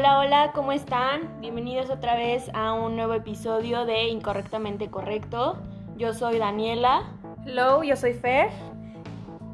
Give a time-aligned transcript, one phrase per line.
[0.00, 1.42] Hola, hola, ¿cómo están?
[1.42, 5.58] Bienvenidos otra vez a un nuevo episodio de Incorrectamente Correcto.
[5.98, 7.02] Yo soy Daniela.
[7.44, 8.48] Hello, yo soy Fer.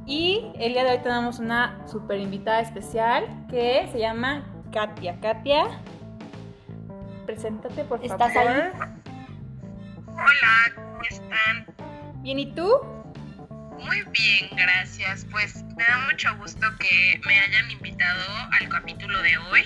[0.06, 5.19] Y el día de hoy tenemos una super invitada especial que se llama Katia.
[5.21, 5.67] Katia,
[7.26, 8.13] preséntate por favor.
[8.13, 8.71] ¿Estás ahí?
[10.06, 12.22] Hola, ¿cómo están?
[12.22, 12.71] Bien, ¿y tú?
[13.85, 15.27] Muy bien, gracias.
[15.31, 18.25] Pues me da mucho gusto que me hayan invitado
[18.59, 19.62] al capítulo de hoy.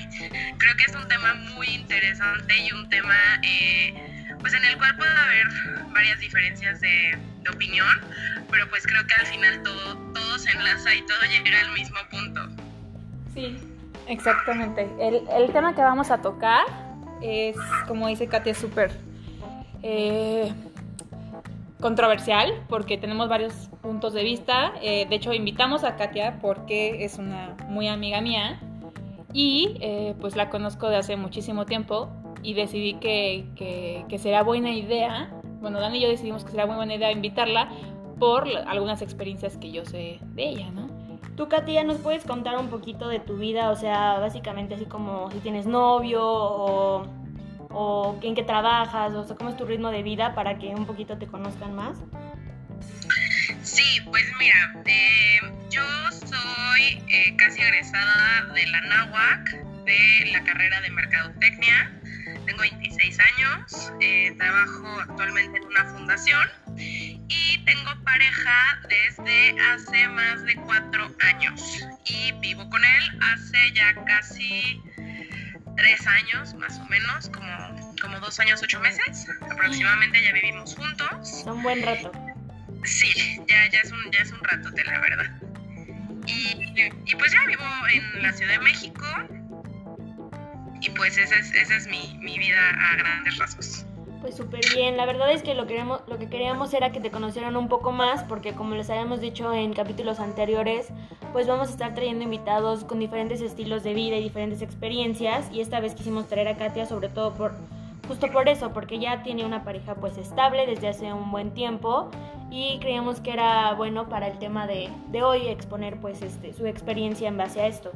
[0.59, 4.97] Creo que es un tema muy interesante y un tema eh, pues en el cual
[4.97, 5.47] puede haber
[5.93, 7.19] varias diferencias de,
[7.51, 7.89] opinión,
[8.51, 11.99] pero pues creo que al final todo, todo se enlaza y todo llega al mismo
[12.11, 12.49] punto.
[13.35, 13.59] Sí,
[14.07, 14.87] exactamente.
[15.01, 16.65] El, el tema que vamos a tocar
[17.23, 17.57] es,
[17.89, 18.93] como dice Katia, súper
[19.83, 20.53] eh,
[21.81, 23.53] controversial porque tenemos varios
[23.83, 24.73] puntos de vista.
[24.83, 28.61] Eh, de hecho, invitamos a Katia porque es una muy amiga mía
[29.33, 32.09] y eh, pues la conozco de hace muchísimo tiempo
[32.43, 33.47] y decidí que,
[34.09, 37.69] que, será buena idea, bueno, Dani y yo decidimos que será muy buena idea invitarla
[38.19, 40.89] por algunas experiencias que yo sé de ella, ¿no?
[41.37, 43.71] Tú, Katia, ¿nos puedes contar un poquito de tu vida?
[43.71, 47.03] O sea, básicamente así como si tienes novio o,
[47.71, 50.87] o en qué trabajas, o sea, cómo es tu ritmo de vida para que un
[50.87, 51.99] poquito te conozcan más.
[53.63, 55.39] Sí, pues mira, eh,
[55.71, 62.01] yo soy eh, casi egresada de la NAWAC, de la carrera de Mercadotecnia.
[62.47, 70.43] Tengo 26 años, eh, trabajo actualmente en una fundación y tengo pareja desde hace más
[70.45, 74.81] de cuatro años y vivo con él hace ya casi
[75.81, 81.45] tres años más o menos, como, como dos años, ocho meses aproximadamente ya vivimos juntos.
[81.47, 82.13] Un buen rato.
[82.85, 85.31] Sí, ya, ya, es un, ya es un ratote, la verdad.
[86.27, 89.07] Y, y pues ya vivo en la Ciudad de México.
[90.83, 93.87] Y pues esa es, esa es mi, mi vida a grandes rasgos.
[94.21, 97.11] Pues súper bien, la verdad es que lo, queremos, lo que queríamos era que te
[97.11, 100.89] conocieran un poco más, porque como les habíamos dicho en capítulos anteriores,
[101.33, 105.63] pues vamos a estar trayendo invitados con diferentes estilos de vida y diferentes experiencias, y
[105.63, 107.55] esta vez quisimos traer a Katia sobre todo por,
[108.09, 112.11] justo por eso, porque ya tiene una pareja pues estable desde hace un buen tiempo,
[112.51, 116.67] y creíamos que era bueno para el tema de, de hoy exponer pues este, su
[116.67, 117.91] experiencia en base a esto.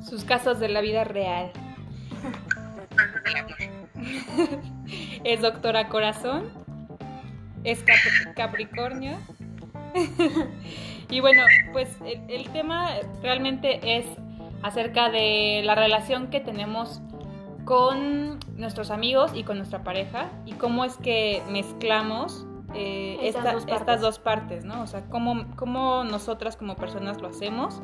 [0.00, 1.50] Sus casos de la vida real.
[5.24, 6.50] Es doctora corazón,
[7.64, 9.16] es Cap- Capricornio.
[11.10, 11.42] y bueno,
[11.72, 12.90] pues el, el tema
[13.22, 14.06] realmente es
[14.62, 17.00] acerca de la relación que tenemos
[17.64, 23.52] con nuestros amigos y con nuestra pareja y cómo es que mezclamos eh, Estas esta-
[23.52, 23.80] dos partes.
[23.80, 24.82] estas dos partes, ¿no?
[24.82, 27.80] O sea, cómo, cómo nosotras como personas lo hacemos.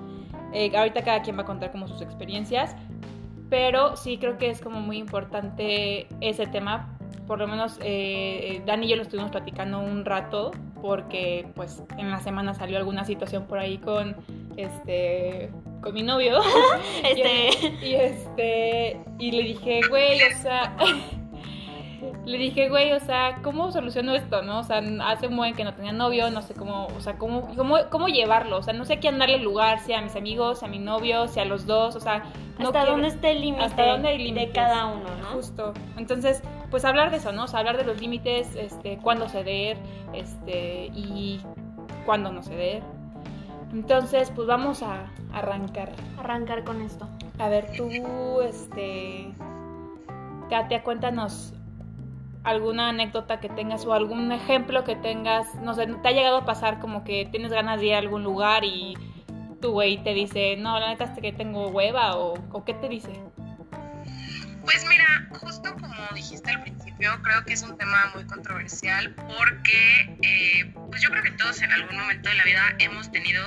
[0.52, 2.74] Eh, ahorita cada quien va a contar como sus experiencias,
[3.50, 6.96] pero sí creo que es como muy importante ese tema.
[7.26, 12.10] Por lo menos eh, Dani y yo lo estuvimos platicando un rato porque pues en
[12.10, 14.16] la semana salió alguna situación por ahí con
[14.56, 15.50] este
[15.80, 16.40] con mi novio
[17.04, 20.76] Este, y, y, este y le dije güey o sea
[22.30, 25.64] le dije güey o sea cómo soluciono esto no o sea hace un buen que
[25.64, 28.84] no tenía novio no sé cómo o sea cómo cómo, cómo llevarlo o sea no
[28.84, 31.44] sé a quién darle lugar si a mis amigos si a mi novio si a
[31.44, 32.22] los dos o sea
[32.58, 34.50] no hasta quiero- dónde está el límite hasta dónde hay de límites.
[34.54, 35.28] cada uno, ¿no?
[35.28, 35.72] Justo.
[35.96, 37.44] Entonces, pues hablar de eso, ¿no?
[37.44, 39.78] O sea, hablar de los límites, este, cuándo ceder,
[40.12, 41.40] este, y
[42.04, 42.82] cuándo no ceder.
[43.72, 45.88] Entonces, pues vamos a arrancar.
[46.18, 47.08] Arrancar con esto.
[47.38, 49.32] A ver, tú, este,
[50.50, 51.54] Katia, cuéntanos
[52.44, 56.44] alguna anécdota que tengas o algún ejemplo que tengas, no sé, te ha llegado a
[56.44, 58.96] pasar como que tienes ganas de ir a algún lugar y
[59.60, 63.10] tu güey te dice, no, la neta es que tengo hueva o, qué te dice.
[64.62, 70.16] Pues mira, justo como dijiste al principio, creo que es un tema muy controversial porque
[70.22, 73.42] eh, pues yo creo que todos en algún momento de la vida hemos tenido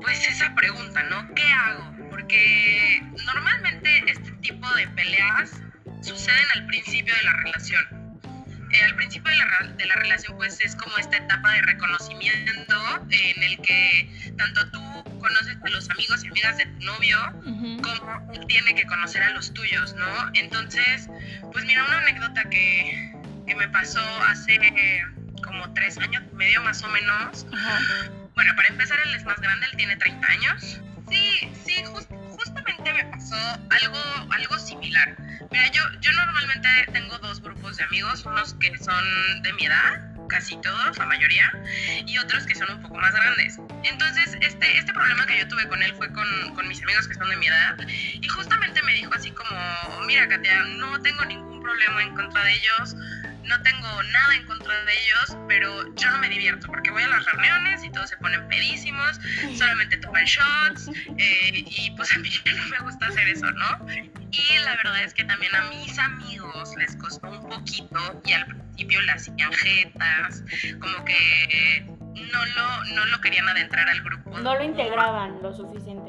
[0.00, 1.34] pues esa pregunta, ¿no?
[1.34, 2.10] ¿Qué hago?
[2.10, 5.63] Porque normalmente este tipo de peleas
[6.04, 7.84] suceden al principio de la relación.
[8.72, 12.74] Eh, al principio de la, de la relación pues es como esta etapa de reconocimiento
[13.10, 14.80] en el que tanto tú
[15.20, 17.18] conoces a los amigos y amigas de tu novio,
[17.82, 20.30] cómo él tiene que conocer a los tuyos, ¿no?
[20.34, 21.08] Entonces,
[21.52, 23.12] pues mira, una anécdota que,
[23.46, 25.02] que me pasó hace eh,
[25.44, 27.46] como tres años y medio más o menos.
[27.54, 27.78] Ajá.
[28.34, 30.80] Bueno, para empezar, él es más grande, él tiene 30 años.
[31.08, 32.08] Sí, sí, jus-
[32.92, 33.36] me pasó
[33.70, 33.98] algo,
[34.30, 35.16] algo similar.
[35.50, 39.04] Mira, yo, yo normalmente tengo dos grupos de amigos, unos que son
[39.42, 41.50] de mi edad, casi todos, la mayoría,
[42.06, 43.58] y otros que son un poco más grandes.
[43.82, 47.14] Entonces, este, este problema que yo tuve con él fue con, con mis amigos que
[47.14, 51.62] son de mi edad y justamente me dijo así como, mira Katia, no tengo ningún
[51.62, 52.96] problema en contra de ellos,
[53.46, 57.08] no tengo nada en contra de ellos, pero yo no me divierto porque voy a
[57.08, 59.20] las reuniones y todos se ponen pedísimos,
[59.56, 60.88] solamente toman shots
[61.18, 63.86] eh, y pues a mí no me gusta hacer eso, ¿no?
[64.30, 68.46] Y la verdad es que también a mis amigos les costó un poquito y al
[68.46, 70.42] principio las hacían jetas,
[70.80, 74.38] como que no lo, no lo querían adentrar al grupo.
[74.40, 76.03] No lo integraban lo suficiente.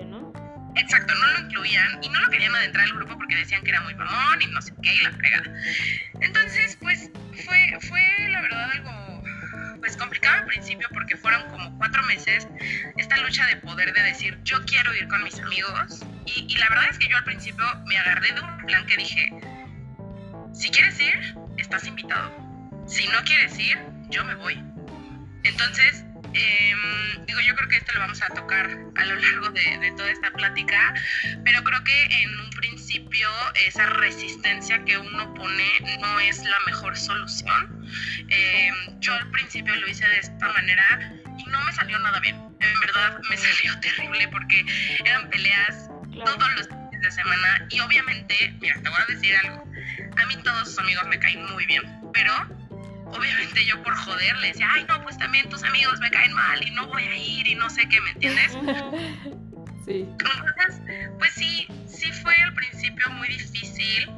[0.75, 3.81] Exacto, no lo incluían y no lo querían adentrar al grupo porque decían que era
[3.81, 5.53] muy mamón y no sé qué y la fregada.
[6.21, 7.09] Entonces, pues
[7.45, 9.23] fue, fue la verdad algo
[9.79, 12.47] pues complicado al principio porque fueron como cuatro meses
[12.97, 16.69] esta lucha de poder de decir yo quiero ir con mis amigos y, y la
[16.69, 19.31] verdad es que yo al principio me agarré de un plan que dije
[20.55, 22.31] si quieres ir, estás invitado.
[22.87, 23.77] Si no quieres ir,
[24.09, 24.63] yo me voy.
[25.43, 26.05] Entonces,
[26.37, 28.65] Em, digo, yo creo que esto lo vamos a tocar
[28.95, 30.93] a lo largo de, toda esta plática,
[31.45, 33.29] pero creo que en un principio
[33.65, 35.69] esa resistencia que uno pone
[36.01, 37.87] no es la mejor solución.
[38.27, 42.35] Em, yo al principio lo hice de esta manera y no me salió nada bien.
[42.35, 44.65] En verdad me salió terrible porque
[45.05, 45.89] eran peleas
[46.25, 49.63] todos los días de semana y obviamente, mira, te voy a decir algo.
[50.17, 51.83] A mí todos sus amigos me caen muy bien,
[52.13, 52.64] pero
[53.11, 56.65] obviamente yo por joder le decía, ay, no, pues también tus amigos me caen mal
[56.65, 58.57] y no voy a ir y no sé qué, ¿me entiendes?
[59.85, 60.03] Sí.
[60.09, 60.81] Entonces,
[61.19, 64.09] pues sí, sí fue al principio muy difícil,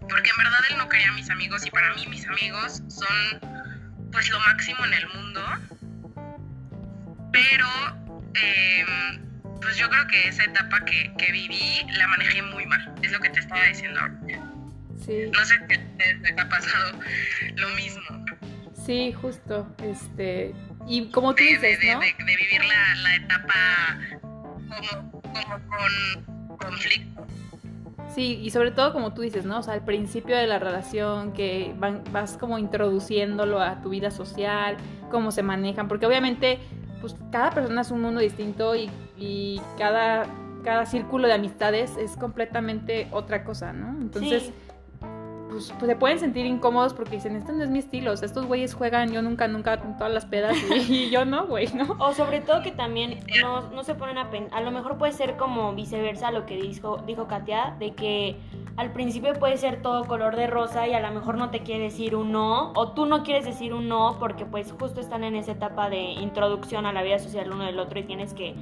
[0.00, 3.40] porque en verdad él no quería a mis amigos y para mí mis amigos son
[4.12, 5.40] pues lo máximo en el mundo,
[7.32, 7.66] pero
[8.34, 9.18] em,
[9.62, 13.20] pues yo creo que esa etapa que, que viví la manejé muy mal, es lo
[13.20, 14.55] que te estaba diciendo ahorita.
[15.08, 16.98] No sé si te ha pasado
[17.56, 18.24] lo mismo.
[18.86, 19.66] Sí, justo.
[19.82, 20.54] Este,
[20.86, 22.00] y como tú dices, de, ¿no?
[22.00, 22.60] de, vivir
[23.02, 27.26] la, etapa como, con conflicto.
[28.14, 29.58] Sí, y sobre todo como tú dices, ¿no?
[29.58, 31.74] O sea, al principio de la relación que
[32.10, 34.76] vas como introduciéndolo a tu vida social,
[35.10, 36.58] cómo se manejan, porque obviamente
[37.00, 40.26] pues cada persona es un mundo distinto y, y cada,
[40.64, 44.00] cada círculo de amistades es completamente otra cosa, ¿no?
[44.00, 44.52] Entonces...
[45.56, 48.74] Pues, pues, se pueden sentir incómodos porque dicen, esto no es mi estilo, estos güeyes
[48.74, 50.54] juegan, yo nunca, nunca con todas las pedas
[50.90, 51.96] y, yo no, güey, ¿no?
[51.98, 55.12] O sobre todo que también no, no se ponen a pensar, a lo mejor puede
[55.12, 58.36] ser como viceversa lo que dijo, dijo Katia, de que
[58.76, 61.84] al principio puede ser todo color de rosa y a lo mejor no te quiere
[61.84, 65.36] decir un no, o tú no quieres decir un no porque pues justo están en
[65.36, 68.54] esa etapa de introducción a la vida social uno del otro y tienes que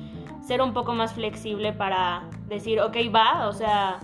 [0.46, 3.99] ser un poco más flexible para decir, ok, va, o sea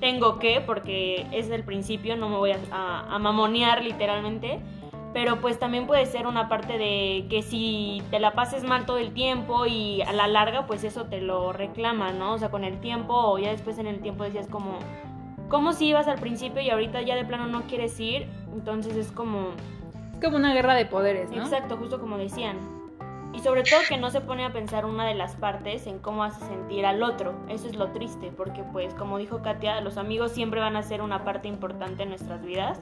[0.00, 4.60] tengo que, porque es del principio, no me voy a, mamonear literalmente.
[5.12, 8.98] Pero pues también puede ser una parte de que si te la pases mal todo
[8.98, 12.34] el tiempo y a la larga pues eso te lo reclama, ¿no?
[12.34, 14.78] O sea, con el tiempo o ya después en el tiempo decías como,
[15.48, 18.28] como si ibas al principio y ahorita ya de plano no quieres ir?
[18.52, 19.48] Entonces es como...
[20.12, 21.42] Es como una guerra de poderes, ¿no?
[21.42, 22.79] Exacto, justo como decían.
[23.32, 26.24] Y sobre todo que no se pone a pensar una de las partes en cómo
[26.24, 27.34] hace sentir al otro.
[27.48, 31.00] Eso es lo triste, porque pues como dijo Katia, los amigos siempre van a ser
[31.00, 32.80] una parte importante en nuestras vidas.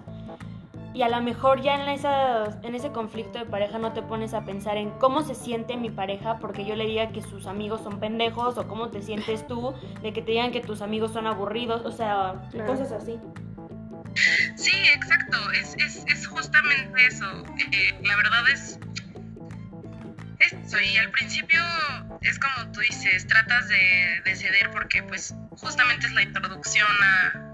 [0.95, 4.35] Y a lo mejor ya en, esa, en ese conflicto de pareja no te pones
[4.35, 7.83] a pensar en cómo se siente mi pareja porque yo le diga que sus amigos
[7.83, 11.27] son pendejos o cómo te sientes tú de que te digan que tus amigos son
[11.27, 13.21] aburridos, o sea, cosas así.
[14.57, 17.27] Sí, exacto, es, es, es justamente eso.
[17.71, 18.81] Eh, la verdad es
[20.41, 21.61] eso, y al principio
[22.23, 27.45] es como tú dices, tratas de, ceder porque pues justamente es la introducción a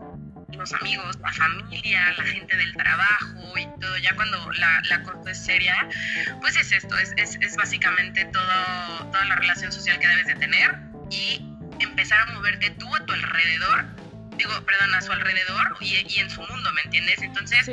[0.52, 5.30] los amigos, la familia, la gente del trabajo y todo, ya cuando la, la cosa
[5.30, 5.88] es seria,
[6.40, 10.34] pues es esto, es, es, es básicamente todo, toda la relación social que debes de
[10.36, 10.76] tener
[11.10, 11.44] y
[11.80, 13.84] empezar a moverte tú a tu alrededor,
[14.36, 17.22] digo, perdón, a su alrededor y, y en su mundo, ¿me entiendes?
[17.22, 17.70] Entonces...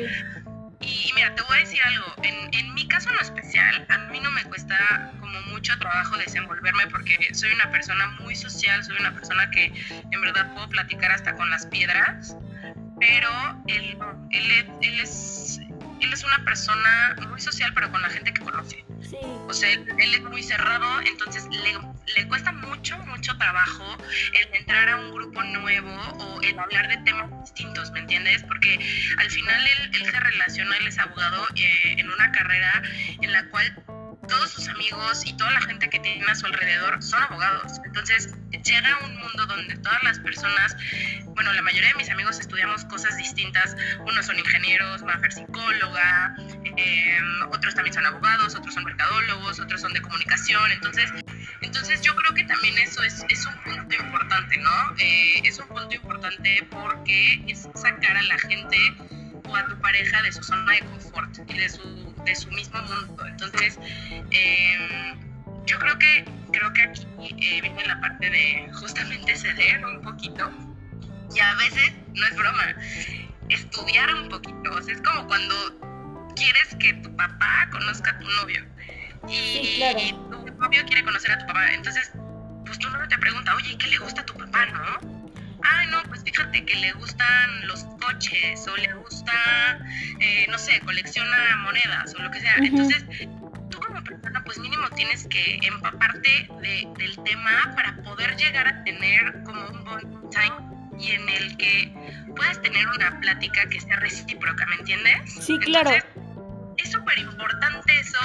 [0.81, 4.19] Y mira, te voy a decir algo, en, en mi caso en especial, a mí
[4.19, 9.13] no me cuesta como mucho trabajo desenvolverme porque soy una persona muy social, soy una
[9.13, 12.35] persona que en verdad puedo platicar hasta con las piedras,
[13.00, 13.29] pero
[13.67, 13.97] él,
[14.31, 15.59] él, él es
[16.01, 18.83] él es una persona muy social, pero con la gente que conoce.
[19.48, 21.77] O sea, él, es muy cerrado, entonces le,
[22.15, 23.98] le, cuesta mucho, mucho trabajo
[24.34, 28.44] el entrar a un grupo nuevo o el hablar de temas distintos, ¿me entiendes?
[28.44, 28.80] Porque
[29.18, 32.82] al final él, él se relaciona, él es abogado eh, en una carrera
[33.22, 33.74] en la cual
[34.31, 37.81] todos sus amigos y toda la gente que tiene a su alrededor son abogados.
[37.83, 38.33] Entonces
[38.63, 40.75] llega un mundo donde todas las personas,
[41.25, 43.75] bueno, la mayoría de mis amigos estudiamos cosas distintas.
[44.00, 49.91] Unos son ingenieros, Mafer psicóloga, em, otros también son abogados, otros son mercadólogos, otros son
[49.93, 50.71] de comunicación.
[50.71, 51.11] Entonces
[51.61, 54.95] Entonces yo creo que también eso es, es un punto importante, ¿no?
[54.97, 58.77] Eh, es un punto importante porque es sacar a la gente
[59.55, 63.25] a tu pareja de su zona de confort y de su, de su mismo mundo.
[63.25, 63.79] Entonces,
[64.31, 65.15] eh,
[65.65, 70.51] yo creo que, creo que aquí eh, viene la parte de justamente ceder un poquito
[71.34, 72.75] y a veces, no es broma,
[73.50, 74.72] estudiar un poquito.
[74.72, 75.55] O sea, es como cuando
[76.36, 78.65] quieres que tu papá conozca a tu novio
[79.27, 81.72] y, tu novio quiere conocer a tu papá.
[81.74, 82.12] Entonces,
[82.65, 85.20] pues tu novio te pregunta, oye, ¿qué le gusta a tu papá, no?
[85.63, 89.80] Ah, no, pues fíjate que le gustan los coches o le gusta,
[90.20, 92.56] eh, no sé, colecciona monedas o lo que sea.
[92.58, 93.06] Entonces,
[93.70, 96.50] tú como persona, pues mínimo tienes que empaparte
[96.98, 101.94] del tema para poder llegar a tener como un buen time y en el que
[102.36, 105.34] puedas tener una plática que sea recíproca, ¿me entiendes?
[105.39, 105.91] Sí, claro.
[106.77, 108.20] es súper importante eso,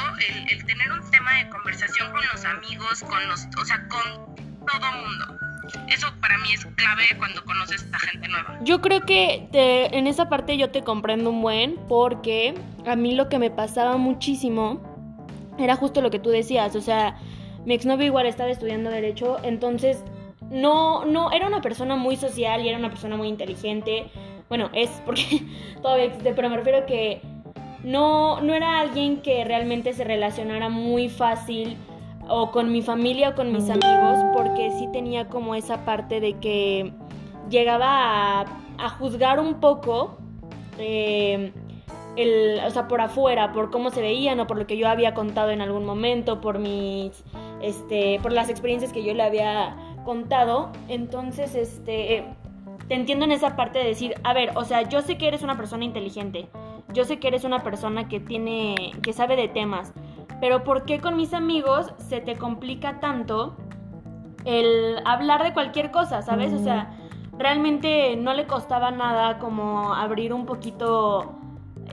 [0.49, 4.93] el, tener un tema de conversación con los amigos, con los, o sea, con todo
[4.93, 5.46] mundo.
[5.89, 8.59] Eso para mí es clave cuando conoces a gente nueva.
[8.63, 12.55] Yo creo que en esa parte yo te comprendo un buen porque
[12.87, 14.81] a mí lo que me pasaba muchísimo
[15.59, 17.19] era justo lo que tú decías, o sea,
[17.65, 20.05] mi exnovio igual estaba estudiando derecho, entonces
[20.51, 24.07] no, no, era una persona muy social y era una persona muy inteligente.
[24.49, 25.43] Bueno, es porque
[25.83, 27.21] todavía existe, pero me refiero a que
[27.83, 31.77] no, no era alguien que realmente se relacionara muy fácil
[32.29, 36.35] o con mi familia o con mis amigos, porque sí tenía como esa parte de
[36.39, 36.93] que
[37.51, 38.41] llegaba
[38.79, 40.19] a, juzgar un poco,
[40.79, 41.53] eh,
[42.17, 45.15] el, o sea, por afuera, por cómo se veían o por lo que yo había
[45.15, 47.25] contado en algún momento, por mis,
[47.63, 52.25] este, por las experiencias que yo le había contado, entonces, este,
[52.89, 55.43] te entiendo en esa parte de decir, a ver, o sea, yo sé que eres
[55.43, 56.49] una persona inteligente,
[56.93, 59.93] yo sé que eres una persona que tiene, que sabe de temas,
[60.41, 63.57] pero ¿por qué con mis amigos se te complica tanto
[64.45, 66.53] el hablar de cualquier cosa, sabes?
[66.53, 66.97] O sea,
[67.39, 71.35] realmente no le costaba nada como abrir un poquito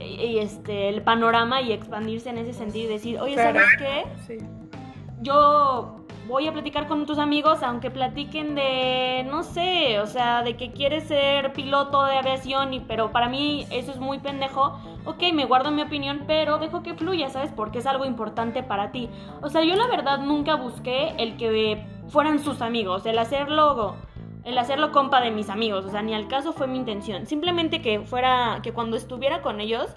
[0.00, 4.04] y este el panorama y expandirse en ese sentido y decir, oye, ¿sabes qué?
[4.26, 4.38] Sí.
[5.20, 10.56] Yo voy a platicar con tus amigos, aunque platiquen de, no sé, o sea, de
[10.56, 14.78] que quieres ser piloto de aviación, y, pero para mí eso es muy pendejo.
[15.06, 17.52] Ok, me guardo mi opinión, pero dejo que fluya, ¿sabes?
[17.54, 19.10] Porque es algo importante para ti.
[19.42, 23.96] O sea, yo la verdad nunca busqué el que fueran sus amigos, el hacerlo,
[24.44, 27.26] el hacerlo compa de mis amigos, o sea, ni al caso fue mi intención.
[27.26, 29.94] Simplemente que fuera, que cuando estuviera con ellos,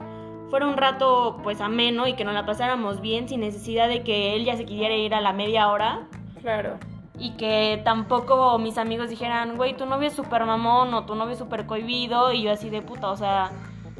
[0.49, 4.35] fuera un rato pues ameno y que nos la pasáramos bien sin necesidad de que
[4.35, 6.07] él ya se quisiera ir a la media hora.
[6.41, 6.77] Claro.
[7.19, 11.33] Y que tampoco mis amigos dijeran, güey, tu novio es súper mamón o tu novio
[11.33, 13.51] es súper cohibido y yo así de puta, o sea,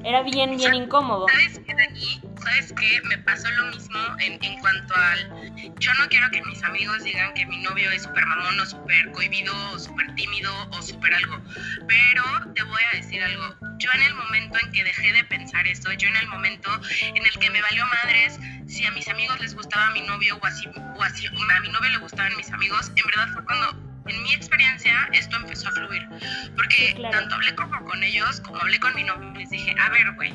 [0.07, 1.27] era bien, bien incómodo.
[1.27, 2.21] ¿Sabes qué, Dani?
[2.41, 3.01] ¿Sabes qué?
[3.09, 5.51] Me pasó lo mismo en, en cuanto al...
[5.79, 9.11] Yo no quiero que mis amigos digan que mi novio es súper mamón o súper
[9.11, 11.41] cohibido o súper tímido o súper algo.
[11.87, 12.23] Pero
[12.55, 13.55] te voy a decir algo.
[13.79, 16.69] Yo en el momento en que dejé de pensar eso, yo en el momento
[17.01, 20.37] en el que me valió madres si a mis amigos les gustaba a mi novio
[20.41, 23.96] o así, o así a mi novio le gustaban mis amigos, en verdad fue cuando
[24.07, 26.07] en mi experiencia esto empezó a fluir.
[26.55, 30.11] Porque tanto hablé como con ellos, como hablé con mi novio, les dije, a ver,
[30.13, 30.33] güey,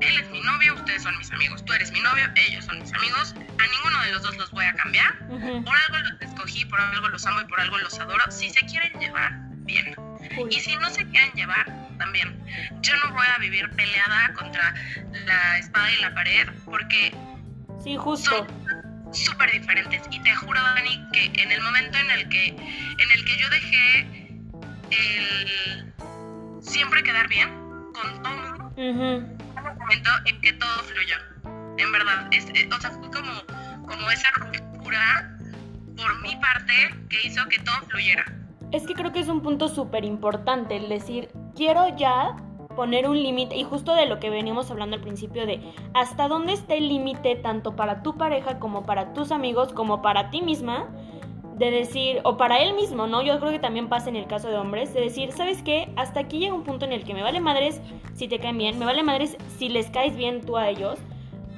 [0.00, 2.92] él es mi novio, ustedes son mis amigos, tú eres mi novio, ellos son mis
[2.92, 5.18] amigos, a ninguno de los dos los voy a cambiar.
[5.28, 8.30] Por algo los escogí, por algo los amo y por algo los adoro.
[8.30, 9.32] Si se quieren llevar,
[9.64, 9.96] bien.
[10.50, 11.66] Y si no se quieren llevar,
[11.98, 12.38] también.
[12.82, 14.74] Yo no voy a vivir peleada contra
[15.24, 17.14] la espada y la pared porque...
[17.82, 18.46] Sí, justo
[19.12, 20.02] súper diferentes.
[20.10, 23.48] Y te juro, Dani, que en el momento en el que, en el que yo
[23.50, 24.00] dejé
[24.90, 25.92] el
[26.60, 27.48] siempre quedar bien
[27.92, 31.16] con todo el mundo, un momento en que todo fluyó.
[31.78, 33.32] En verdad, es, eh, o sea, fue como,
[33.86, 35.38] como esa ruptura
[35.96, 38.24] por mi parte que hizo que todo fluyera.
[38.72, 42.36] Es que creo que es un punto súper importante el decir, quiero ya
[42.76, 45.60] poner un límite y justo de lo que veníamos hablando al principio de
[45.94, 50.30] hasta dónde está el límite tanto para tu pareja como para tus amigos como para
[50.30, 50.88] ti misma
[51.56, 53.22] de decir o para él mismo, ¿no?
[53.22, 55.90] Yo creo que también pasa en el caso de hombres de decir, ¿sabes qué?
[55.96, 57.80] Hasta aquí llega un punto en el que me vale madres
[58.14, 60.98] si te caen bien, me vale madres si les caes bien tú a ellos.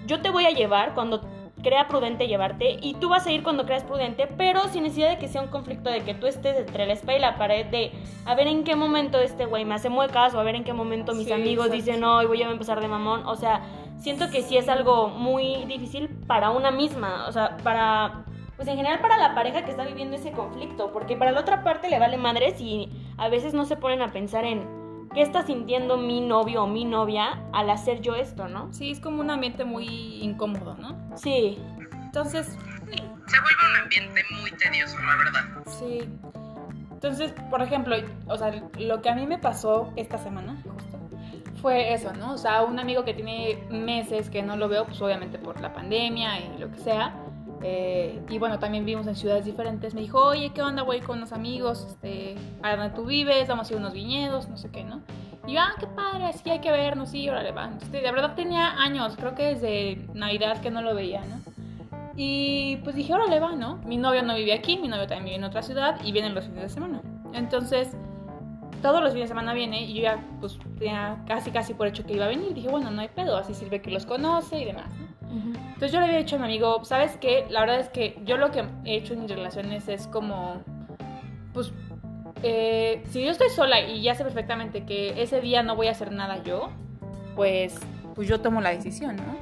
[0.07, 1.21] Yo te voy a llevar cuando
[1.63, 5.19] crea prudente llevarte y tú vas a ir cuando creas prudente, pero sin necesidad de
[5.19, 7.93] que sea un conflicto de que tú estés entre la espalda y la pared de
[8.25, 10.73] a ver en qué momento este güey me hace muecas o a ver en qué
[10.73, 13.63] momento mis amigos dicen no y voy a empezar de mamón, o sea,
[13.99, 18.25] siento que sí es algo muy difícil para una misma, o sea, para
[18.57, 21.63] pues en general para la pareja que está viviendo ese conflicto, porque para la otra
[21.63, 24.78] parte le vale madres y a veces no se ponen a pensar en
[25.15, 28.73] ¿qué está sintiendo mi novio o mi novia al hacer yo esto, no?
[28.73, 29.87] Sí, es como un ambiente muy
[30.23, 30.97] incómodo, ¿no?
[31.17, 31.59] Sí.
[32.05, 35.45] Entonces, se vuelve un ambiente muy tedioso, la verdad.
[35.67, 36.09] Sí.
[36.93, 37.97] Entonces, por ejemplo,
[38.27, 40.99] o sea, lo que a mí me pasó esta semana, justo,
[41.61, 42.33] fue eso, ¿no?
[42.33, 45.73] O sea, un amigo que tiene meses que no lo veo, pues obviamente por la
[45.73, 47.15] pandemia y lo que sea.
[47.63, 49.95] Eh, y bueno, también vivimos en ciudades diferentes.
[49.95, 50.83] Me dijo, oye, ¿qué onda?
[50.83, 54.49] Voy con unos amigos, este, a donde tú vives, vamos a ir a unos viñedos,
[54.49, 55.03] no sé qué, ¿no?
[55.47, 57.65] Y yo, ah, qué padre, sí hay que vernos, sí, órale, va.
[57.65, 61.37] Entonces, de verdad tenía años, creo que desde Navidad que no lo veía, ¿no?
[62.17, 63.77] Y pues dije, órale, va, ¿no?
[63.87, 66.45] Mi novio no vive aquí, mi novio también vive en otra ciudad y vienen los
[66.45, 67.01] fines de semana.
[67.33, 67.97] Entonces,
[68.83, 72.05] todos los fines de semana viene y yo ya, pues, tenía casi, casi por hecho
[72.05, 72.55] que iba a venir.
[72.55, 75.68] Dije, bueno, no hay pedo, así sirve que los conoce y demás, ¿no?
[75.79, 77.47] Entonces yo le había dicho a mi amigo, ¿sabes qué?
[77.51, 80.61] La verdad es que yo lo que he hecho en mis relaciones es como,
[81.55, 81.73] pues,
[82.43, 85.93] eh, si yo estoy sola y ya sé perfectamente que ese día no voy a
[85.93, 86.71] hacer nada yo,
[87.37, 87.79] pues,
[88.17, 89.39] pues yo tomo la decisión, ¿no?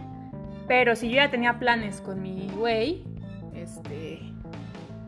[0.68, 3.02] Pero si yo ya tenía planes con mi güey,
[3.54, 4.20] este,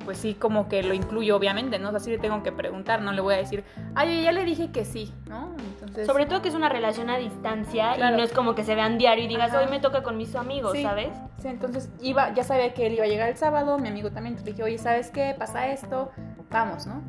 [0.09, 1.89] pues sí, como que lo incluyo, obviamente, ¿no?
[1.89, 3.63] O sea, sí le tengo que preguntar, no le voy a decir,
[3.95, 5.55] ay, ya le dije que sí, ¿no?
[5.75, 8.15] Entonces, Sobre todo que es una relación a distancia Claro.
[8.15, 9.61] y no es como que se vean diario y digas, Ajá.
[9.61, 10.83] hoy me toca con mis amigos, Sí.
[10.83, 11.11] ¿sabes?
[11.43, 14.33] Sí, entonces iba, ya sabía que él iba a llegar el sábado, mi amigo también,
[14.33, 15.35] entonces dije, oye, ¿sabes qué?
[15.39, 16.11] Pasa esto,
[16.51, 17.03] vamos, ¿no?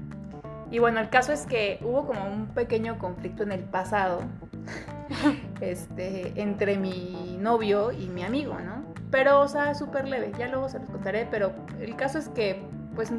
[0.69, 4.23] Y bueno, el caso es que hubo como un pequeño conflicto en el pasado
[5.61, 8.83] este, entre mi novio y mi amigo, ¿no?
[9.09, 12.61] Pero, o sea, súper leve, ya luego se los contaré, pero el caso es que,
[12.96, 13.12] pues,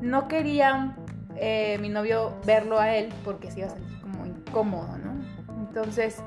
[0.00, 0.94] no quería
[1.36, 5.12] eh, mi novio verlo a él porque se iba a sentir como incómodo, ¿no?
[5.68, 6.22] Entonces,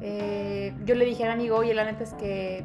[0.00, 2.64] eh, yo le dije al amigo, oye, la neta es que,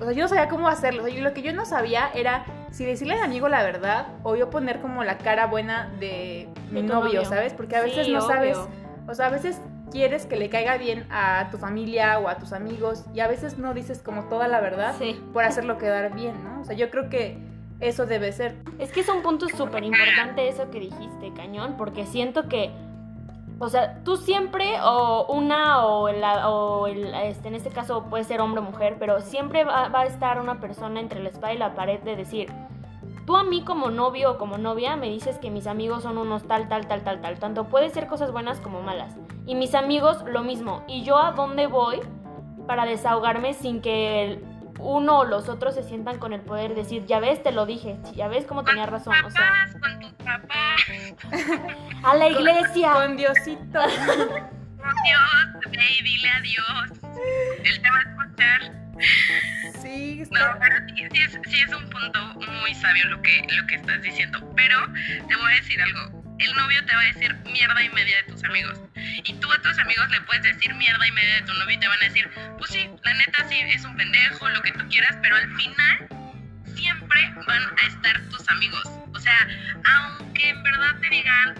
[0.00, 2.08] o sea, yo no sabía cómo hacerlo, o sea, yo- lo que yo no sabía
[2.14, 6.48] era si decirle al amigo la verdad o yo poner como la cara buena de
[6.70, 7.24] mi De novio, novio.
[7.24, 7.52] ¿sabes?
[7.54, 8.28] Porque a veces Sí, no obvio.
[8.28, 8.58] sabes,
[9.08, 9.60] o sea, a veces
[9.90, 13.56] quieres que le caiga bien a tu familia o a tus amigos y a veces
[13.58, 15.18] no dices como toda la verdad Sí.
[15.32, 16.60] por hacerlo quedar bien, ¿no?
[16.60, 17.38] O sea, yo creo que
[17.80, 18.56] eso debe ser.
[18.78, 22.70] Es que es un punto súper importante eso que dijiste, cañón, porque siento que,
[23.60, 28.24] o sea, tú siempre, o una, o, la, o el, este, en este caso puede
[28.24, 31.58] ser hombre o mujer, pero siempre va, a estar una persona entre la espada y
[31.58, 32.52] la pared de decir,
[33.26, 36.44] tú a mí como novio o como novia me dices que mis amigos son unos
[36.48, 39.16] tal, tal, tal, tal, tal, tanto puede ser cosas buenas como malas.
[39.46, 40.82] Y mis amigos lo mismo.
[40.88, 42.00] Y yo a dónde voy
[42.66, 44.42] para desahogarme sin que
[44.78, 47.66] uno o los otros se sientan con el poder de decir, ya ves, te lo
[47.66, 49.14] dije, ya ves cómo tenía razón.
[49.24, 50.82] O sea, con tus papás.
[52.04, 52.92] a la iglesia.
[52.92, 53.80] Con Diosito.
[53.80, 56.90] Oh, Dios, ve y dile adiós.
[57.64, 58.72] Él te va a escuchar.
[59.82, 62.20] Sí, No, está- pero sí, sí es, sí es un punto
[62.60, 64.38] muy sabio lo que, lo que estás diciendo.
[64.56, 64.78] Pero
[65.28, 66.17] te voy a decir algo.
[66.38, 68.80] El novio te va a decir mierda y media de tus amigos.
[68.94, 71.80] Y tú a tus amigos le puedes decir mierda y media de tu novio y
[71.80, 74.88] te van a decir, pues sí, la neta sí es un pendejo, lo que tú
[74.88, 76.08] quieras, pero al final
[76.76, 78.84] siempre van a estar tus amigos.
[79.12, 79.48] O sea,
[79.84, 81.54] aunque en verdad te digan,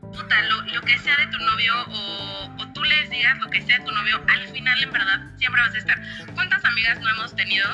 [0.00, 3.62] puta, lo, lo que sea de tu novio o, o tú les digas lo que
[3.62, 6.02] sea de tu novio, al final en verdad siempre vas a estar.
[6.34, 7.66] ¿Cuántas amigas no hemos tenido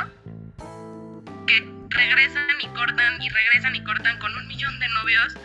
[1.46, 5.36] que regresan y cortan y regresan y cortan con un millón de novios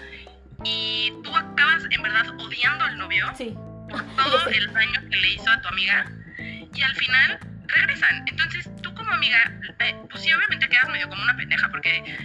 [0.63, 3.55] y tú acabas en verdad odiando al novio Sí.
[3.89, 6.05] por todo el daño que le hizo a tu amiga
[6.37, 8.23] y al final regresan.
[8.27, 9.37] Entonces tú como amiga,
[9.79, 12.17] eh, pues sí, obviamente quedas medio como una pendeja porque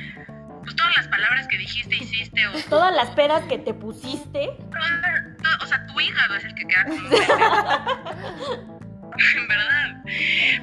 [0.63, 4.49] pues todas las palabras que dijiste, hiciste o Todas las pedas que te pusiste.
[4.59, 7.09] todo- todo- o sea, tu hígado es el que queda como.
[9.37, 9.97] en verdad.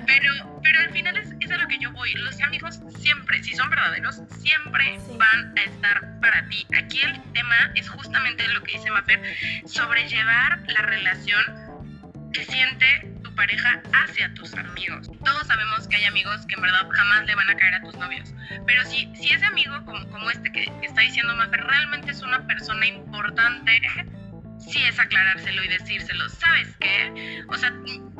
[0.08, 2.12] Pero, pero al final es, es a lo que yo voy.
[2.14, 5.18] Los amigos siempre, si son verdaderos, siempre Sí.
[5.18, 6.66] van a estar para ti.
[6.78, 9.22] Aquí el tema es justamente lo que dice Mafer,
[9.66, 11.44] sobrellevar la relación
[12.34, 15.10] que siente tu pareja hacia tus amigos.
[15.24, 17.96] Todos sabemos que hay amigos que en verdad jamás le van a caer a tus
[17.96, 18.34] novios.
[18.66, 22.22] Pero si, si ese amigo como, como este que, que está diciendo Mafer realmente es
[22.22, 23.82] una persona importante,
[24.72, 26.28] sí es aclarárselo y decírselo.
[26.30, 27.44] ¿Sabes qué?
[27.48, 27.74] O sea,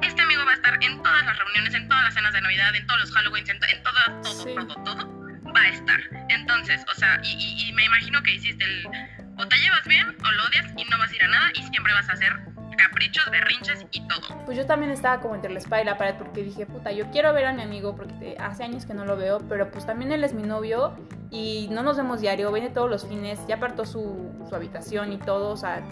[0.04, 2.76] este amigo va a estar en todas las reuniones, en todas las cenas de Navidad,
[2.76, 4.56] en todos los Halloween, en, to- en todo, todo, Sí.
[4.56, 5.22] todo, todo.
[5.54, 6.00] Va a estar.
[6.30, 8.88] Entonces, o sea, y, y- y me imagino que hiciste el.
[9.38, 11.64] O te llevas bien o lo odias y no vas a ir a nada y
[11.64, 12.34] siempre vas a hacer
[12.78, 14.44] caprichos, berrinches y todo.
[14.46, 17.10] Pues yo también estaba como entre la espada y la pared porque dije, puta, yo
[17.12, 20.12] quiero ver a mi amigo porque hace años que no lo veo, pero pues también
[20.12, 20.98] él es mi novio
[21.32, 25.18] y no nos vemos diario, viene todos los fines, ya apartó su, su habitación y
[25.20, 25.84] todo, o sea,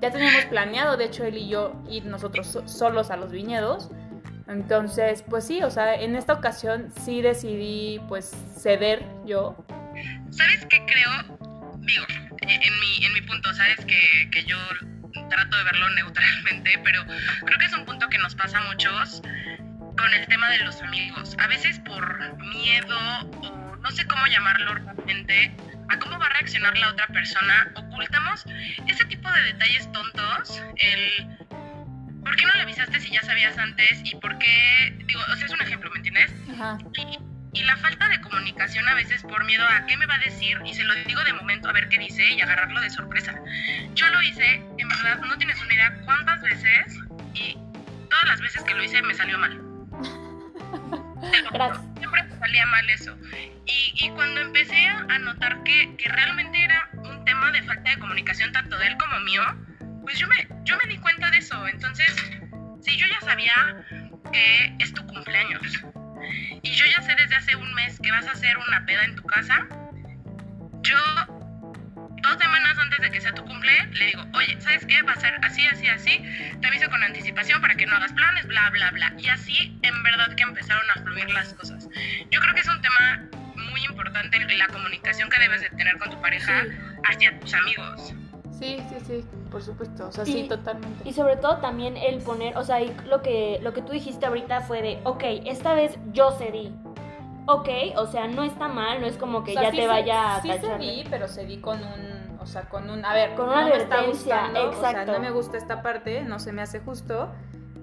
[0.00, 3.90] ya teníamos planeado, de hecho, él y yo ir nosotros so- solos a los viñedos.
[4.48, 9.64] Entonces, pues sí, o sea, en esta ocasión sí decidí pues ceder yo.
[10.30, 11.38] ¿Sabes qué creo?
[11.78, 12.04] Digo,
[12.42, 13.84] eh, en mi, en mi punto, ¿sabes?
[13.84, 14.56] Que, que yo
[15.28, 17.04] trato de verlo neutralmente, pero
[17.44, 19.22] creo que es un punto que nos pasa a muchos
[19.96, 21.36] con el tema de los amigos.
[21.38, 22.96] A veces por miedo
[23.42, 25.52] o no sé cómo llamarlo realmente,
[25.90, 28.44] a cómo va a reaccionar la otra persona, ocultamos
[28.86, 31.26] ese tipo de detalles tontos, el
[32.22, 34.00] ¿por qué no le avisaste si ya sabías antes?
[34.04, 36.32] Y por qué, digo, o sea, es un ejemplo, ¿me entiendes?
[36.52, 36.78] Ajá.
[36.96, 37.18] Y,
[37.60, 40.58] y la falta de comunicación a veces por miedo a qué me va a decir
[40.64, 43.34] y se lo digo de momento a ver qué dice y agarrarlo de sorpresa.
[43.94, 46.96] Yo lo hice, en verdad, no tienes una idea cuántas veces
[47.34, 47.54] y
[48.08, 49.60] todas las veces que lo hice me salió mal.
[51.52, 51.84] Gracias.
[51.98, 53.16] Siempre me salía mal eso.
[53.66, 57.98] Y, y cuando empecé a notar que, que realmente era un tema de falta de
[57.98, 59.42] comunicación tanto de él como mío,
[60.02, 61.66] pues yo me, yo me di cuenta de eso.
[61.68, 62.14] Entonces,
[62.82, 63.84] si yo ya sabía
[64.32, 65.62] que es tu cumpleaños
[66.62, 69.16] y yo ya sé desde hace un mes que vas a hacer una peda en
[69.16, 69.66] tu casa,
[70.82, 71.39] yo
[72.22, 75.02] dos semanas antes de que sea tu cumple le digo, oye, ¿sabes qué?
[75.02, 76.22] Va a ser así, así, así.
[76.60, 79.12] Te aviso con anticipación para que no hagas planes, bla, bla, bla.
[79.18, 81.88] Y así, en verdad, que empezaron a fluir las cosas.
[82.30, 83.22] Yo creo que es un tema
[83.70, 86.68] muy importante la comunicación que debes de tener con tu pareja Sí.
[87.04, 88.14] hacia tus amigos.
[88.58, 90.08] Sí, sí, sí, por supuesto.
[90.08, 91.08] O sea, Y- sí, totalmente.
[91.08, 94.60] Y sobre todo también el poner, o sea, lo que, lo que tú dijiste ahorita
[94.62, 96.70] fue de, ok, esta vez yo cedí.
[97.52, 99.86] Ok, o sea, no está mal, no es como que O sea, ya sí te
[99.86, 103.12] vaya a Sí tachar de- cedí, pero cedí con un, o sea, con un, a
[103.12, 105.12] ver, Con una no me está gustando, o sea, exacto.
[105.12, 107.28] no me gusta esta parte, no se me hace justo,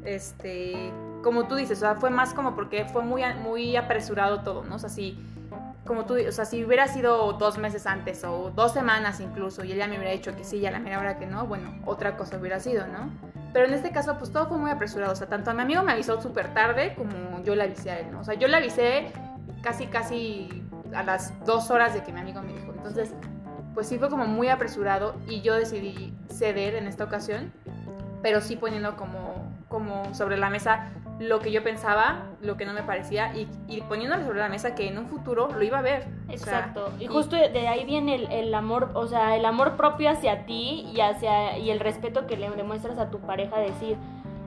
[0.06, 0.92] este,
[1.24, 4.76] como tú dices, o sea, fue más como porque fue muy, muy apresurado todo, ¿no?
[4.76, 5.20] O sea, si,
[5.86, 9.72] como tú, o sea, si hubiera sido dos meses antes o dos semanas incluso y
[9.74, 12.16] ella me hubiera dicho que sí y a la mera hora que no, bueno, otra
[12.18, 13.10] cosa hubiera sido, ¿no?
[13.54, 15.82] Pero en este caso, pues todo fue muy apresurado, o sea, tanto a mi amigo
[15.84, 18.20] me avisó súper tarde como yo le avisé a él, ¿no?
[18.20, 19.12] O sea, yo le avisé
[19.62, 22.72] casi, casi a las dos horas de que mi amigo me dijo.
[22.76, 23.14] Entonces,
[23.74, 27.52] pues sí fue como muy apresurado y yo decidí ceder en esta ocasión,
[28.22, 30.90] pero sí poniendo como, como sobre la mesa
[31.20, 34.76] lo que yo pensaba, lo que no me parecía y, y poniéndole sobre la mesa
[34.76, 36.04] que en un futuro lo iba a ver.
[36.26, 36.94] O sea, Exacto.
[37.00, 40.46] y y- justo de ahí viene el, el amor, o sea, el amor propio hacia
[40.46, 43.98] ti y hacia y el respeto que le demuestras a tu pareja, decir,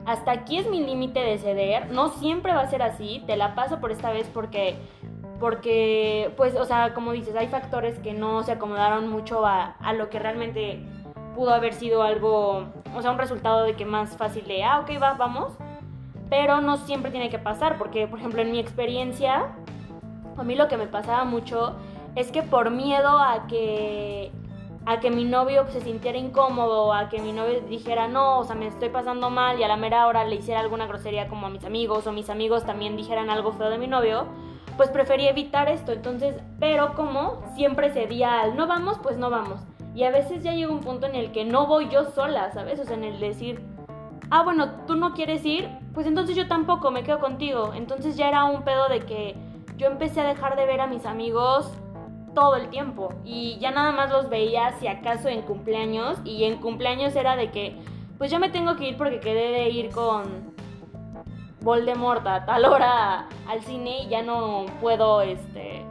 [0.05, 3.55] hasta aquí es mi límite de ceder, no siempre va a ser así, te la
[3.55, 4.77] paso por esta vez porque
[5.39, 9.93] porque pues, o sea, como dices, hay factores que no se acomodaron mucho a, a
[9.93, 10.85] lo que realmente
[11.35, 15.01] pudo haber sido algo, o sea, un resultado de que más fácil de, ah, ok,
[15.01, 15.53] va, vamos.
[16.29, 19.47] Pero no siempre tiene que pasar, porque, por ejemplo, en mi experiencia,
[20.37, 21.75] a mí lo que me pasaba mucho
[22.15, 24.31] es que por miedo a que
[24.85, 28.55] a que mi novio se sintiera incómodo, a que mi novio dijera no, o sea,
[28.55, 31.49] me estoy pasando mal y a la mera hora le hiciera alguna grosería como a
[31.49, 34.25] mis amigos o mis amigos también dijeran algo feo de mi novio,
[34.77, 35.91] pues preferí evitar esto.
[35.91, 39.61] Entonces, pero como siempre cedía al no vamos, pues no vamos.
[39.93, 42.79] Y a veces ya llega un punto en el que no voy yo sola, ¿sabes?
[42.79, 43.61] O sea, en el decir,
[44.31, 47.73] ah, bueno, tú no quieres ir, pues entonces yo tampoco, me quedo contigo.
[47.75, 49.35] Entonces ya era un pedo de que
[49.77, 51.71] yo empecé a dejar de ver a mis amigos
[52.33, 53.13] todo el tiempo.
[53.23, 56.17] Y ya nada más los veía si acaso en cumpleaños.
[56.23, 57.75] Y en cumpleaños era de que
[58.17, 60.53] pues ya me tengo que ir porque quedé de ir con
[61.61, 65.83] Voldemort a tal hora al cine y ya no puedo este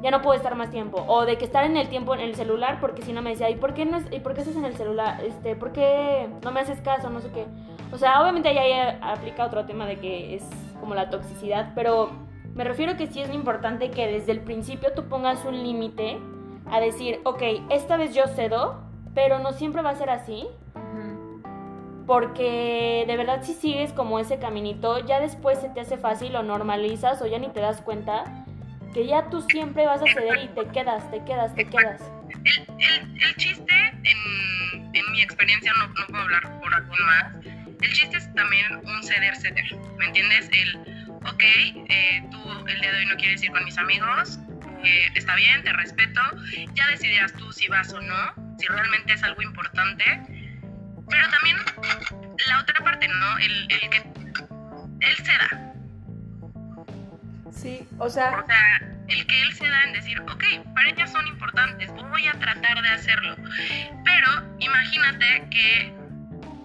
[0.00, 1.04] ya no puedo estar más tiempo.
[1.08, 3.50] O de que estar en el tiempo en el celular porque si no me decía
[3.50, 6.28] y por qué no es- y por qué estás en el celular este por qué
[6.44, 7.46] no me haces caso no sé qué
[7.92, 10.48] o sea obviamente ya aplica otro tema de que es
[10.80, 12.10] como la toxicidad pero
[12.58, 16.18] me refiero que sí es importante que desde el principio tú pongas un límite
[16.68, 17.40] a decir, ok,
[17.70, 18.82] esta vez yo cedo,
[19.14, 20.48] pero no siempre va a ser así,
[22.04, 26.42] porque de verdad si sigues como ese caminito, ya después se te hace fácil o
[26.42, 28.24] normalizas o ya ni te das cuenta
[28.92, 32.02] que ya tú siempre vas a ceder y te quedas, te quedas, te quedas.
[32.44, 37.46] El, el, el chiste, en, en mi experiencia, no, no puedo hablar por alguien más,
[37.82, 40.50] el chiste es también un ceder-ceder, ¿me entiendes?
[40.52, 44.38] El, ok, eh, tú el día de hoy no quieres ir con mis amigos,
[44.84, 46.20] eh, está bien, te respeto,
[46.74, 50.04] ya decidirás tú si vas o no, si realmente es algo importante,
[51.08, 51.56] pero también
[52.48, 53.38] la otra parte, ¿no?
[53.38, 53.98] El, el que
[55.00, 55.68] él ceda,
[57.52, 61.10] Sí, o sea, o sea, el que él se da en decir, ok, para ellas
[61.10, 63.36] son importantes, voy a tratar de hacerlo.
[64.04, 65.92] Pero imagínate que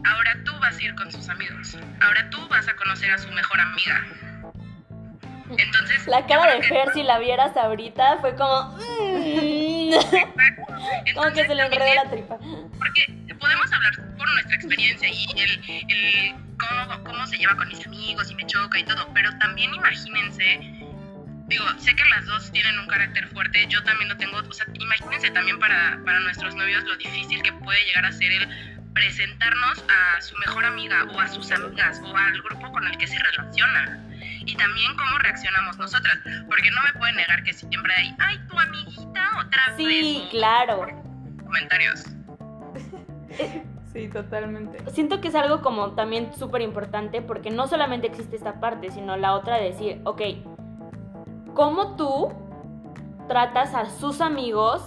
[0.06, 3.32] ahora tú vas a ir con sus amigos, ahora tú vas a conocer a su
[3.32, 4.06] mejor amiga.
[5.58, 8.78] Entonces, La cara de Fer, si la vieras ahorita, fue como...
[8.78, 9.94] mm,
[11.16, 12.38] como que se le enredó la tripa.
[12.38, 17.86] Porque podemos hablar por nuestra experiencia y el, el cómo, cómo se lleva con mis
[17.86, 20.60] amigos y me choca y todo, pero también imagínense,
[21.48, 24.66] digo, sé que las dos tienen un carácter fuerte, yo también lo tengo, o sea,
[24.74, 28.48] imagínense también para, para nuestros novios lo difícil que puede llegar a ser el
[28.94, 33.08] presentarnos a su mejor amiga o a sus amigas o al grupo con el que
[33.08, 34.00] se relaciona.
[34.46, 38.60] Y también cómo reaccionamos nosotras, porque no me pueden negar que siempre hay, ay, tu
[38.60, 39.86] amiguita otra Sí,
[40.22, 40.30] vez.
[40.32, 40.88] claro.
[41.44, 42.04] Comentarios.
[43.94, 44.80] Sí, totalmente.
[44.90, 49.18] Siento que es algo como también súper importante porque no solamente existe esta parte, sino
[49.18, 50.20] la otra de decir, ok,
[51.54, 52.34] ¿cómo tú
[53.28, 54.82] tratas a sus amigos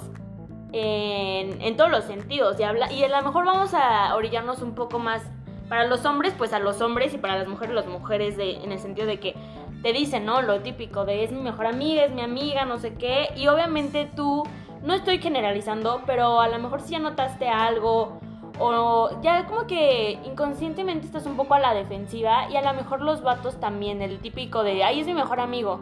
[0.72, 2.58] en, en todos los sentidos?
[2.58, 5.22] Y, habla, y a lo mejor vamos a orillarnos un poco más
[5.68, 8.72] para los hombres, pues a los hombres y para las mujeres, las mujeres de, en
[8.72, 9.34] el sentido de que
[9.82, 10.42] te dicen, ¿no?
[10.42, 13.28] Lo típico de es mi mejor amiga, es mi amiga, no sé qué.
[13.36, 14.44] Y obviamente tú,
[14.82, 18.20] no estoy generalizando, pero a lo mejor si ya notaste algo
[18.58, 23.02] o ya como que inconscientemente estás un poco a la defensiva y a lo mejor
[23.02, 25.80] los vatos también, el típico de, ay, es mi mejor amigo.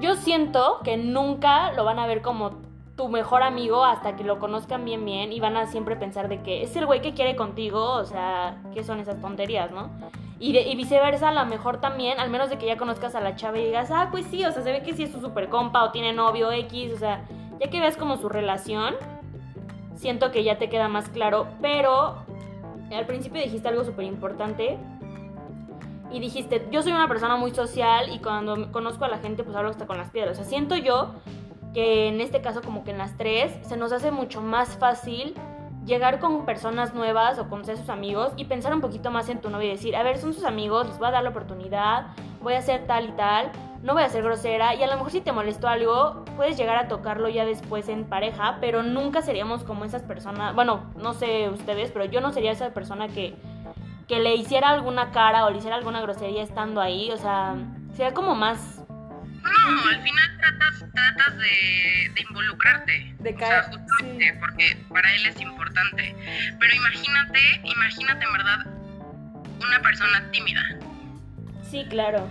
[0.00, 2.52] Yo siento que nunca lo van a ver como
[2.96, 6.42] tu mejor amigo hasta que lo conozcan bien bien y van a siempre pensar de
[6.42, 9.90] que es el güey que quiere contigo, o sea, ¿qué son esas tonterías, no?
[10.38, 13.20] Y, de- y viceversa, a lo mejor también, al menos de que ya conozcas a
[13.20, 15.20] la chava y digas, ah, pues sí, o sea, se ve que sí es su
[15.20, 17.24] super compa o tiene novio X, o sea,
[17.60, 18.94] ya que veas como su relación,
[19.96, 22.16] siento que ya te queda más claro, pero
[22.92, 24.78] al principio dijiste algo súper importante
[26.12, 29.56] y dijiste, yo soy una persona muy social y cuando conozco a la gente pues
[29.56, 30.38] hablo hasta con las piedras.
[30.38, 31.10] O sea, siento yo
[31.74, 35.34] que en este caso como que en las tres se nos hace mucho más fácil
[35.84, 39.40] llegar con personas nuevas o conocer a sus amigos y pensar un poquito más en
[39.40, 42.06] tu novio y decir, a ver, son sus amigos, les voy a dar la oportunidad,
[42.40, 43.50] voy a hacer tal y tal,
[43.82, 46.76] no voy a ser grosera y a lo mejor si te molestó algo, puedes llegar
[46.78, 51.50] a tocarlo ya después en pareja, pero nunca seríamos como esas personas, bueno, no sé
[51.50, 53.34] ustedes, pero yo no sería esa persona que,
[54.08, 57.56] que le hiciera alguna cara o le hiciera alguna grosería estando ahí, o sea,
[57.92, 58.80] sería como más...
[59.44, 63.14] No, al final tratas, tratas de, de involucrarte.
[63.20, 64.38] De o sea, justamente, sí.
[64.40, 66.14] porque para él es importante.
[66.58, 68.66] Pero imagínate, imagínate en verdad
[69.60, 70.62] una persona tímida.
[71.70, 72.30] Sí, claro.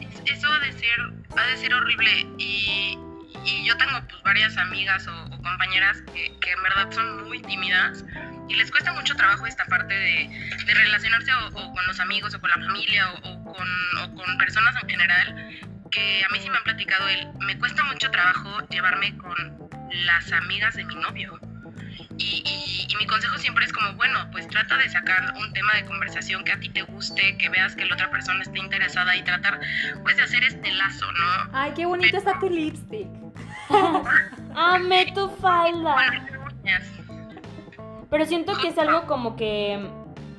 [0.00, 1.00] Es- Eso ha de ser,
[1.36, 2.26] ha de ser horrible.
[2.38, 2.98] Y,
[3.44, 7.40] y yo tengo pues varias amigas o, o compañeras que, que en verdad son muy
[7.42, 8.04] tímidas
[8.48, 10.28] y les cuesta mucho trabajo esta parte de,
[10.66, 13.68] de relacionarse o, o con los amigos o con la familia o, o con,
[14.02, 15.58] o con personas en general
[15.92, 19.34] que a mí sí me han platicado él, me cuesta mucho trabajo llevarme con
[20.06, 21.38] las amigas de mi novio.
[22.18, 25.74] Y, y- y mi consejo siempre es como, bueno, pues trata de sacar un tema
[25.74, 29.14] de conversación que a ti te guste, que veas que la otra persona esté interesada
[29.16, 29.60] y tratar
[30.02, 31.50] pues de hacer este lazo, ¿no?
[31.52, 33.08] Ay, qué bonito está tu lipstick.
[34.54, 35.94] Amé tu falda.
[35.94, 36.26] Bueno.
[38.10, 39.88] Pero siento que es algo como que,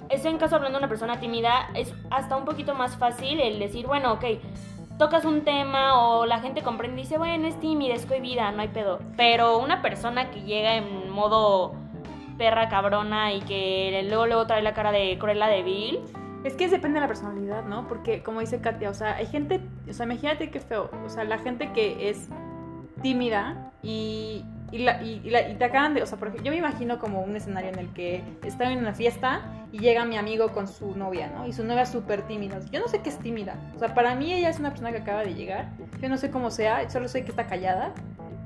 [0.09, 3.57] eso en caso hablando de una persona tímida, es hasta un poquito más fácil el
[3.59, 4.25] decir, bueno, ok,
[4.97, 8.61] tocas un tema o la gente comprende y dice, bueno, es tímida, es cohibida, no
[8.61, 8.99] hay pedo.
[9.17, 11.75] Pero una persona que llega en modo
[12.37, 15.99] perra cabrona y que luego luego trae la cara de Cruella de Vil,
[16.43, 17.87] Es que depende de la personalidad, ¿no?
[17.87, 21.23] Porque como dice Katia, o sea, hay gente, o sea, imagínate qué feo, o sea,
[21.23, 22.27] la gente que es
[23.01, 24.43] tímida y,
[24.73, 26.57] y, la- y- y la- y te acaban de, o sea, por ejemplo, yo me
[26.57, 30.49] imagino como un escenario en el que están en una fiesta y llega mi amigo
[30.51, 31.47] con su novia, ¿no?
[31.47, 32.59] Y su novia es súper tímida.
[32.71, 34.97] Yo no sé qué es tímida, o sea, para mí ella es una persona que
[34.97, 35.69] acaba de llegar,
[36.01, 37.93] yo no sé cómo sea, solo sé que está callada.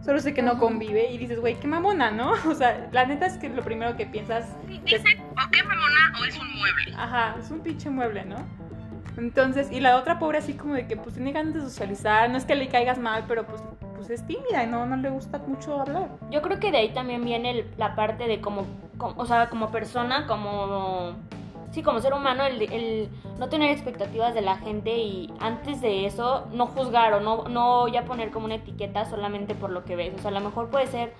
[0.05, 2.31] Solo sé que no convive y dices, güey, qué mamona, ¿no?
[2.47, 6.23] O sea, la neta es que lo primero que piensas Dice, o qué mamona o
[6.25, 6.93] es un mueble.
[6.95, 8.35] Ajá, es un pinche mueble, ¿no?
[9.17, 12.37] Entonces, y la otra pobre así como de que pues tiene ganas de socializar, no
[12.37, 13.61] es que le caigas mal, pero pues,
[13.97, 16.07] pues es tímida y no, no le gusta mucho hablar.
[16.31, 18.63] yo creo que de ahí también viene el- la parte de como,
[18.97, 21.13] como- o sea, como persona, como,
[21.71, 26.05] sí, como ser humano, el, el no tener expectativas de la gente y antes de
[26.05, 29.95] eso no juzgar o no, no ya poner como una etiqueta solamente por lo que
[29.95, 30.13] ves.
[30.15, 31.13] O sea, a lo mejor puede ser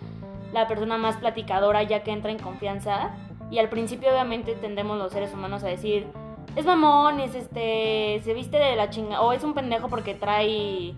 [0.53, 3.11] la persona más platicadora ya que entra en confianza
[3.51, 6.07] y al principio obviamente tendemos los seres humanos a decir,
[6.55, 10.95] es mamón, es este, se viste de la chinga, o es un pendejo porque trae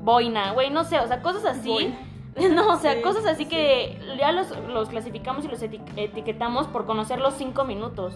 [0.00, 1.68] boina, güey, no sé, o sea, cosas así.
[1.68, 1.98] Boina.
[2.54, 3.50] No, o sea, Sí, cosas así sí.
[3.50, 8.14] que ya los, los clasificamos y los eti- etiquetamos por conocer los cinco minutos.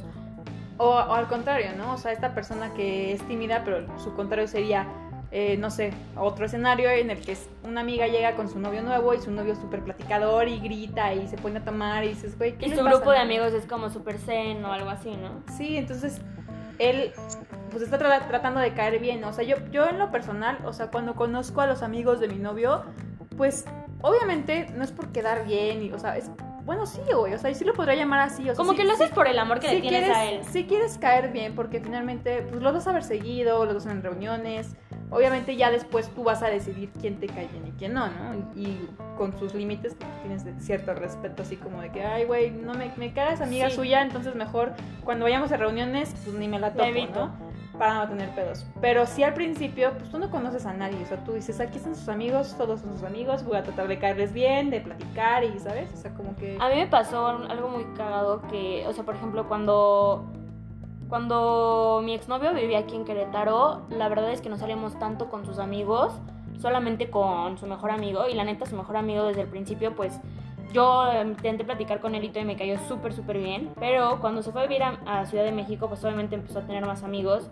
[0.79, 1.95] O, o al contrario, ¿no?
[1.95, 4.87] O sea, esta persona que es tímida, pero su contrario sería,
[5.33, 9.12] eh, no sé, otro escenario en el que una amiga llega con su novio nuevo
[9.12, 12.38] y su novio es súper platicador y grita y se pone a tomar y dices,
[12.38, 15.11] güey, ¿qué Y su pasa, grupo de amigos es como super zen o algo así,
[15.16, 15.42] ¿no?
[15.57, 16.21] Sí, entonces
[16.79, 17.13] él
[17.71, 19.25] pues está tra- tratando de caer bien.
[19.25, 22.29] O sea, yo, yo en lo personal, o sea, cuando conozco a los amigos de
[22.29, 22.83] mi novio,
[23.37, 23.65] pues
[24.03, 26.31] obviamente no es por quedar bien, y, o sea, es,
[26.65, 28.43] bueno, sí, güey, o sea, y sí lo podría llamar así.
[28.43, 30.17] O sea, Como sí- que lo sí- haces por el amor que le tienes quieres,
[30.17, 30.41] a él.
[30.45, 34.03] si quieres caer bien, porque finalmente pues los vas a ver seguido, los ver en
[34.03, 34.77] reuniones.
[35.12, 38.35] Obviamente ya después tú vas a decidir quién te cae bien y quién no, ¿no?
[38.57, 42.90] Y, con sus límites tienes cierto respeto, así como de que, ay, güey, no me,
[42.96, 43.77] me cagas amiga Sí.
[43.77, 44.72] suya, entonces mejor
[45.05, 46.85] cuando vayamos a reuniones, pues ni me la topo.
[47.14, 47.53] ¿no?
[47.79, 48.66] para no tener pedos.
[48.81, 51.03] Pero sí al principio, pues tú no conoces a nadie.
[51.03, 53.88] O sea, tú dices, aquí están sus amigos, todos son sus amigos, voy a tratar
[53.88, 55.90] de caerles bien, de platicar y, ¿sabes?
[55.92, 56.57] O sea, como que...
[56.61, 60.31] A mí me pasó algo muy cagado que, o sea, por ejemplo, cuando...
[61.12, 65.44] Cuando mi exnovio vivía aquí en Querétaro, la verdad es que no salíamos tanto con
[65.44, 66.14] sus amigos,
[66.59, 68.27] solamente con su mejor amigo.
[68.31, 70.18] Y la neta, su mejor amigo desde el principio, pues
[70.72, 73.75] yo intenté platicar con él y todo y me cayó súper, súper bien.
[73.79, 76.87] Pero cuando se fue a vivir a, Ciudad de México, pues obviamente empezó a tener
[76.87, 77.51] más amigos.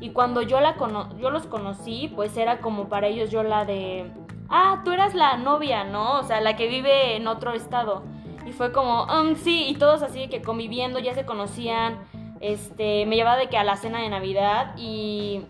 [0.00, 0.74] Y cuando yo, la
[1.18, 4.10] yo los conocí, pues era como para ellos yo la de...
[4.48, 6.18] Ah, tú eras la novia, ¿no?
[6.18, 8.04] O sea, la que vive en otro estado.
[8.46, 11.98] Y fue como, um, sí, y todos así que conviviendo, ya se conocían.
[12.42, 15.42] Este, me llevaba de que a la cena de Navidad y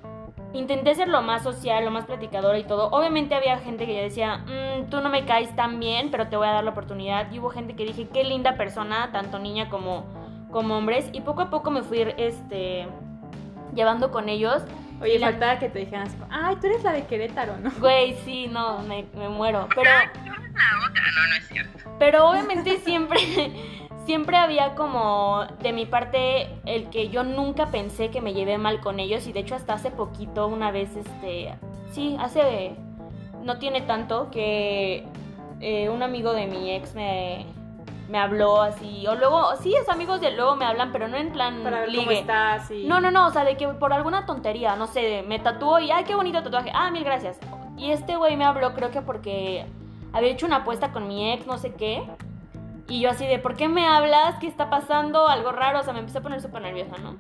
[0.53, 2.89] intenté ser lo más social, lo más platicadora y todo.
[2.91, 6.37] Obviamente había gente que yo decía, mm, tú no me caes tan bien, pero te
[6.37, 7.33] voy a dar la oportunidad.
[7.33, 10.05] Y hubo gente que dije, qué linda persona, tanto niña como,
[10.51, 11.09] como hombres.
[11.13, 12.87] Y poco a poco me fui este,
[13.75, 14.63] llevando con ellos.
[15.01, 17.73] Oye, faltaba que te dijeran ay, tú eres la de Querétaro, ¿no?
[17.81, 19.67] Güey, sí, no, me, me muero.
[19.75, 19.91] Pero...
[19.91, 21.79] La otra, no, no es cierto.
[21.99, 23.19] Pero obviamente siempre
[24.05, 28.81] siempre había como de mi parte el que yo nunca pensé que me llevé mal
[28.81, 31.55] con ellos y de hecho hasta hace poquito una vez este
[31.93, 32.75] sí hace
[33.43, 35.05] no tiene tanto que
[35.61, 37.47] eh, un amigo de mi ex me,
[38.09, 41.31] me habló así o luego sí es amigos de luego me hablan pero no en
[41.31, 42.85] plan para ver cómo estás y...
[42.85, 45.91] no no no o sea de que por alguna tontería no sé me tatuó y
[45.93, 47.39] ay qué bonito tatuaje ah mil gracias
[47.77, 49.65] y este güey me habló creo que porque
[50.13, 52.03] había hecho una apuesta con mi ex no sé qué
[52.89, 54.37] y yo así de, ¿por qué me hablas?
[54.39, 55.29] ¿Qué está pasando?
[55.29, 57.17] Algo raro, o sea, me empecé a poner súper nerviosa, ¿no?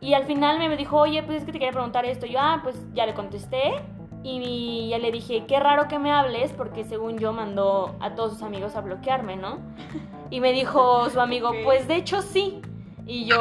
[0.00, 2.26] Y al final me dijo, oye, pues es que te quería preguntar esto.
[2.26, 3.82] Y yo, ah, pues ya le contesté.
[4.22, 8.34] Y ya le dije, qué raro que me hables, porque según yo mandó a todos
[8.34, 9.58] sus amigos a bloquearme, ¿no?
[10.30, 12.60] Y me dijo su amigo, pues de hecho sí.
[13.06, 13.38] Y yo,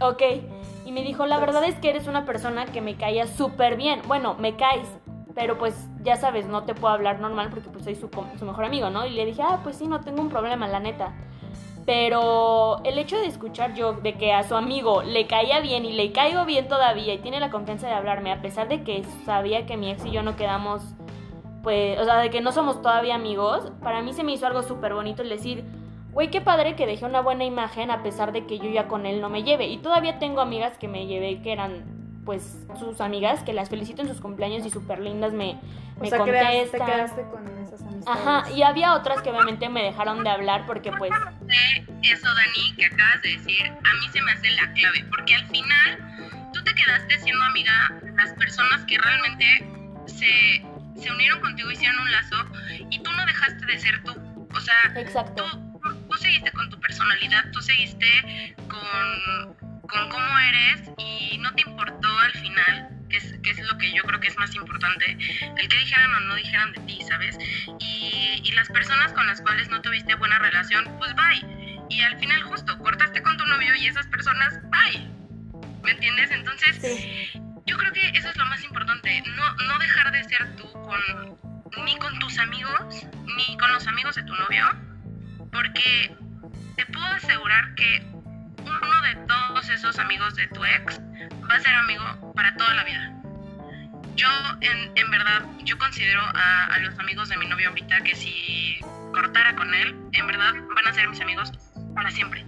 [0.00, 0.22] ok.
[0.84, 4.02] Y me dijo, la verdad es que eres una persona que me caía súper bien.
[4.08, 4.88] Bueno, me caes,
[5.40, 8.66] pero pues ya sabes, no te puedo hablar normal porque pues soy su, su, mejor
[8.66, 9.06] amigo, ¿no?
[9.06, 11.14] Y le dije, ah, pues sí, no tengo un problema, la neta.
[11.86, 15.94] Pero el hecho de escuchar yo de que a su amigo le caía bien y
[15.94, 19.64] le caigo bien todavía y tiene la confianza de hablarme, a pesar de que sabía
[19.64, 20.82] que mi ex y yo no quedamos,
[21.62, 24.62] pues, o sea, de que no somos todavía amigos, para mí se me hizo algo
[24.62, 25.64] súper bonito el decir,
[26.12, 29.06] güey, qué padre que dejé una buena imagen a pesar de que yo ya con
[29.06, 29.68] él no me lleve.
[29.68, 34.02] Y todavía tengo amigas que me llevé que eran pues sus amigas que las felicito
[34.02, 35.58] en sus cumpleaños y súper lindas me,
[35.98, 36.80] o sea, contestan.
[36.80, 38.06] te quedaste con esas amistades.
[38.06, 41.12] Ajá, y había otras que obviamente me dejaron de hablar porque pues...
[42.02, 45.46] Eso, Dani, que acabas de decir, a mí se me hace la clave, porque al
[45.48, 49.66] final tú te quedaste siendo amiga de las personas que realmente
[50.06, 50.64] se,
[51.00, 52.36] se unieron contigo, hicieron un lazo,
[52.90, 54.12] y tú no dejaste de ser tú.
[54.54, 55.44] O sea, Exacto.
[55.82, 59.59] Tú, tú seguiste con tu personalidad, tú seguiste con
[59.90, 63.92] con cómo eres y no te importó al final, que es, que es lo que
[63.92, 67.36] yo creo que es más importante, el que dijeran o no dijeran de ti, ¿sabes?
[67.78, 71.86] Y, y las personas con las cuales no tuviste buena relación, pues bye.
[71.90, 75.08] Y al final justo cortaste con tu novio y esas personas, bye.
[75.82, 76.30] ¿Me entiendes?
[76.30, 77.34] Entonces,
[77.66, 81.84] yo creo que eso es lo más importante, no, no dejar de ser tú con,
[81.84, 84.64] ni con tus amigos, ni con los amigos de tu novio,
[85.50, 86.14] porque
[86.76, 88.09] te puedo asegurar que
[88.64, 91.00] uno de todos esos amigos de tu ex
[91.48, 93.12] va a ser amigo para toda la vida.
[94.16, 94.28] Yo,
[94.60, 98.78] en, verdad, yo considero a, a, los amigos de mi novio ahorita que si
[99.12, 101.52] cortara con él, en verdad van a ser mis amigos
[101.94, 102.44] para siempre.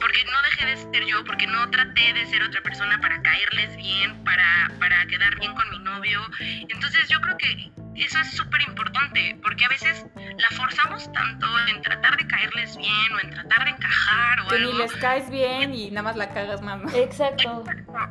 [0.00, 3.76] Porque no dejé de ser yo, porque no traté de ser otra persona para caerles
[3.76, 6.20] bien, para, para quedar bien con mi novio.
[6.40, 11.82] Entonces yo creo que eso es súper importante, porque a veces la forzamos tanto en
[11.82, 14.72] tratar de caerles bien o en tratar de encajar o que algo.
[14.72, 16.80] ni les caes bien y nada más la cagas más.
[16.80, 16.90] ¿no?
[16.94, 17.64] Exacto.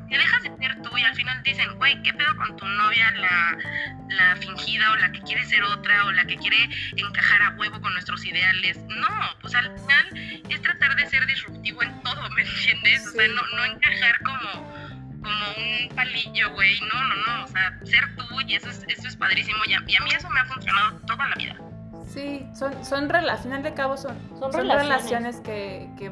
[0.10, 3.12] Que dejas de ser tú y al final dicen, güey, ¿qué pedo con tu novia,
[3.12, 3.58] la,
[4.10, 7.82] la fingida o la que quiere ser otra o la que quiere encajar a huevo
[7.82, 8.78] con nuestros ideales?
[8.88, 13.08] No, pues al final es tratar de ser disruptivo en todo, ¿me entiendes?
[13.08, 14.83] O sea, no, no encajar como
[15.24, 16.80] como un palillo, güey.
[16.82, 17.44] No, no, no.
[17.46, 19.58] O sea, ser tú y eso es, eso es padrísimo.
[19.68, 21.56] Y a, y a mí eso me ha funcionado toda la vida.
[22.14, 26.12] Sí, son, son al final de cabo son, son, son relaciones, que, que,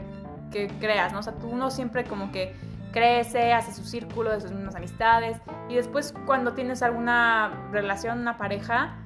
[0.51, 1.19] que, creas, ¿no?
[1.19, 2.55] O sea, tú uno siempre como que
[2.91, 5.37] crece, hace su círculo de sus mismas amistades
[5.69, 8.97] y después cuando tienes alguna relación, una pareja,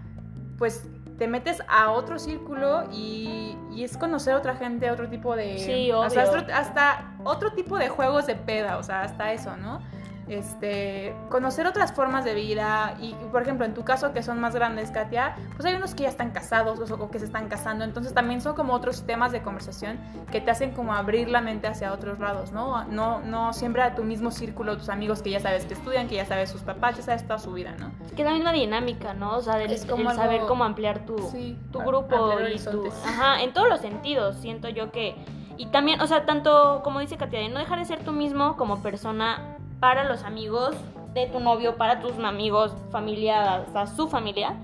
[0.58, 0.88] pues
[1.18, 5.60] te metes a otro círculo y, y es conocer a otra gente, otro tipo de...
[5.60, 6.04] Sí, obvio.
[6.04, 9.82] Hasta, hasta, otro tipo de juegos de peda, o sea, hasta eso, ¿no?
[10.28, 14.56] Este, conocer otras formas de vida y, por ejemplo, en tu caso que son más
[14.56, 18.14] grandes, Katia, pues hay unos que ya están casados o que se están casando, entonces
[18.14, 20.00] también son como otros temas de conversación
[20.32, 22.84] que te hacen como abrir la mente hacia otros lados, ¿no?
[22.86, 26.16] No, no siempre a tu mismo círculo, tus amigos que ya sabes que estudian, que
[26.16, 27.92] ya sabes sus papás, ya sabes toda su vida, ¿no?
[28.16, 29.38] Que la misma dinámica, ¿no?
[29.38, 32.60] O sea, del, Es como el saber cómo ampliar tu, Sí, tu a- grupo y
[32.60, 32.88] tu...
[33.06, 35.16] Ajá, en todos los sentidos, siento yo que...
[35.58, 38.58] Y también, o sea, tanto como dice Katia, de no dejar de ser tú mismo
[38.58, 40.76] como persona para los amigos
[41.14, 44.56] de tu novio, para tus amigos, familia, hasta su familia.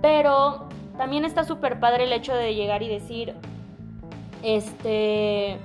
[0.00, 3.34] Pero también está súper padre el hecho de llegar y decir,
[4.42, 5.58] este...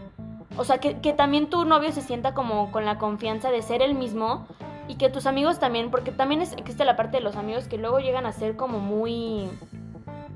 [0.56, 3.82] O sea, que, que también tu novio se sienta como con la confianza de ser
[3.82, 4.46] el mismo
[4.88, 8.00] y que tus amigos también, porque también existe la parte de los amigos que luego
[8.00, 9.50] llegan a ser como muy...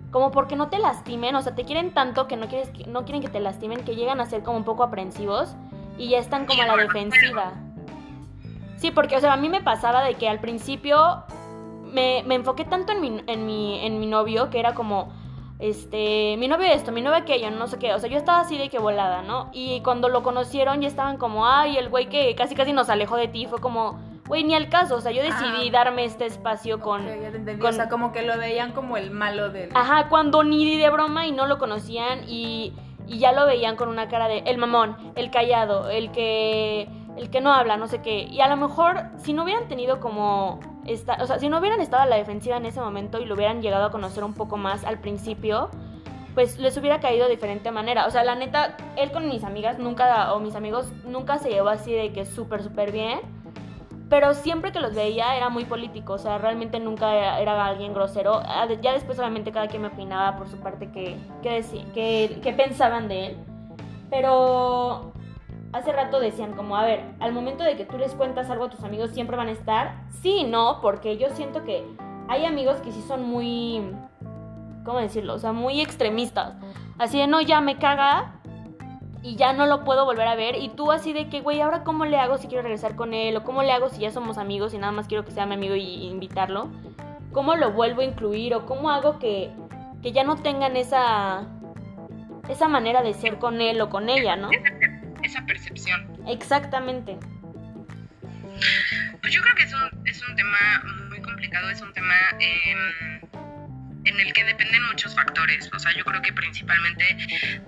[0.09, 3.21] Como porque no te lastimen, o sea, te quieren tanto que no, quieres, no quieren
[3.21, 5.53] que te lastimen, que llegan a ser como un poco aprensivos
[5.97, 7.53] y ya están como a la defensiva.
[8.78, 11.23] Sí, porque, o sea, a mí me pasaba de que al principio
[11.84, 15.11] me, me enfoqué tanto en mi, en, mi, en mi novio que era como,
[15.59, 17.93] este, mi novio esto, mi novio aquello, no sé qué.
[17.93, 19.49] O sea, yo estaba así de que volada, ¿no?
[19.53, 23.15] Y cuando lo conocieron ya estaban como, ay, el güey que casi casi nos alejó
[23.15, 23.47] de ti.
[23.47, 24.95] Fue como, güey, ni al caso.
[24.95, 25.71] O sea, yo decidí Ah.
[25.71, 27.05] darme este espacio con...
[27.07, 29.71] Ya te con- O sea, como que lo veían como el malo del...
[29.73, 32.73] Ajá, cuando ni de broma y no lo conocían y,
[33.07, 36.88] y ya lo veían con una cara de el mamón, el callado, el que
[37.18, 38.24] el que no habla, no sé qué.
[38.24, 41.82] Y a lo mejor si no hubieran tenido como esta, o sea, si no hubieran
[41.82, 44.57] estado a la defensiva en ese momento y lo hubieran llegado a conocer un poco
[44.57, 45.70] más al principio,
[46.36, 48.05] pues les hubiera caído de diferente manera.
[48.05, 51.70] O sea, la neta, él con mis amigas nunca, o mis amigos, nunca se llevó
[51.70, 53.20] así de que súper, súper bien.
[54.09, 58.41] Pero siempre que los veía era muy político, o sea, realmente nunca era, alguien grosero.
[58.45, 62.53] Ah, Ya después obviamente cada quien me opinaba por su parte que, que, que, que
[62.53, 63.38] pensaban de él.
[64.09, 65.11] Pero
[65.74, 68.70] hace rato decían como, a ver, al momento de que tú les cuentas algo a
[68.70, 70.03] tus amigos siempre van a estar.
[70.22, 71.86] Sí, no, porque yo siento que
[72.28, 73.82] hay amigos que sí son muy,
[74.84, 75.34] ¿cómo decirlo?
[75.36, 76.53] O sea, muy extremistas.
[76.97, 78.39] Así de, no, ya me caga
[79.22, 80.55] y ya no lo puedo volver a ver.
[80.55, 83.36] Y tú así de que, güey, ¿ahora cómo le hago si quiero regresar con él?
[83.38, 85.55] ¿O cómo le hago si ya somos amigos y nada más quiero que sea mi
[85.55, 86.70] amigo y, y invitarlo?
[87.32, 88.55] ¿Cómo lo vuelvo a incluir?
[88.55, 89.51] ¿O cómo hago que,
[90.01, 91.45] que ya no tengan esa,
[92.49, 94.49] esa manera de ser con él o con ella, ¿no?
[95.24, 96.07] Esa, percepción.
[96.28, 97.18] Exactamente.
[99.22, 100.57] Pues yo creo que es un, es un tema
[101.09, 103.22] muy complicado, es un tema em,
[104.05, 105.70] en el que dependen muchos factores.
[105.74, 107.18] O sea, yo creo que principalmente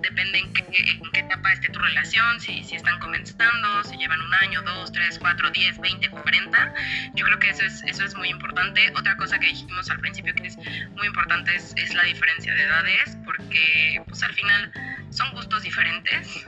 [0.00, 4.20] depende en qué, en qué etapa esté tu relación, si, si están comenzando, si llevan
[4.20, 6.72] un año, dos, tres, cuatro, diez, veinte, cuarenta.
[7.14, 8.92] Yo creo que eso es, eso es muy importante.
[8.96, 12.62] Otra cosa que dijimos al principio que es muy importante es, es la diferencia de
[12.62, 14.72] edades, porque pues al final
[15.10, 16.46] son gustos diferentes.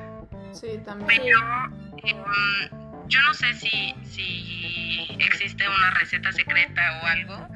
[0.54, 1.22] Sí, también.
[1.22, 1.38] Pero
[3.08, 7.48] yo no sé si, si existe una receta secreta o algo,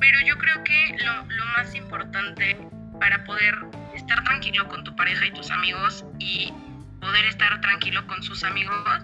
[0.00, 2.56] pero yo creo que lo, lo más importante
[3.00, 3.54] para poder
[3.94, 6.52] estar tranquilo con tu pareja y tus amigos y
[7.00, 9.02] poder estar tranquilo con sus amigos,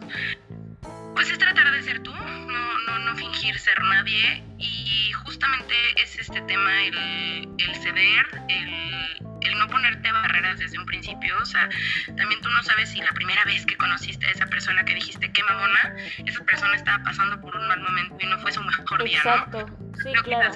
[1.15, 6.19] pues es tratar de ser tú, no, no, no fingir ser nadie y justamente es
[6.19, 11.69] este tema el, el ceder, el, el no ponerte barreras desde un principio, o sea,
[12.17, 15.33] también tú no sabes si la primera vez que conociste a esa persona que dijiste
[15.33, 15.95] qué mamona,
[16.25, 19.35] esa persona estaba pasando por un mal momento y no fue su mejor día, ¿no?
[19.35, 19.67] Exacto.
[20.03, 20.55] Sí, claro.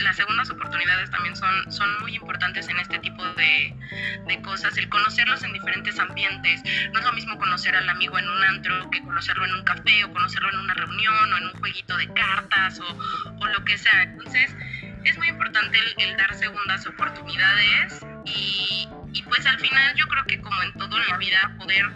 [0.00, 3.74] Las segundas oportunidades también son, son muy importantes en este tipo de,
[4.26, 4.76] de cosas.
[4.76, 6.62] El conocerlos en diferentes ambientes.
[6.92, 10.04] No es lo mismo conocer al amigo en un antro que conocerlo en un café
[10.04, 12.98] o conocerlo en una reunión o en un jueguito de cartas o,
[13.40, 14.02] o lo que sea.
[14.02, 14.54] Entonces,
[15.04, 20.24] es muy importante el, el dar segundas oportunidades y, y pues al final yo creo
[20.24, 21.86] que como en todo en la vida poder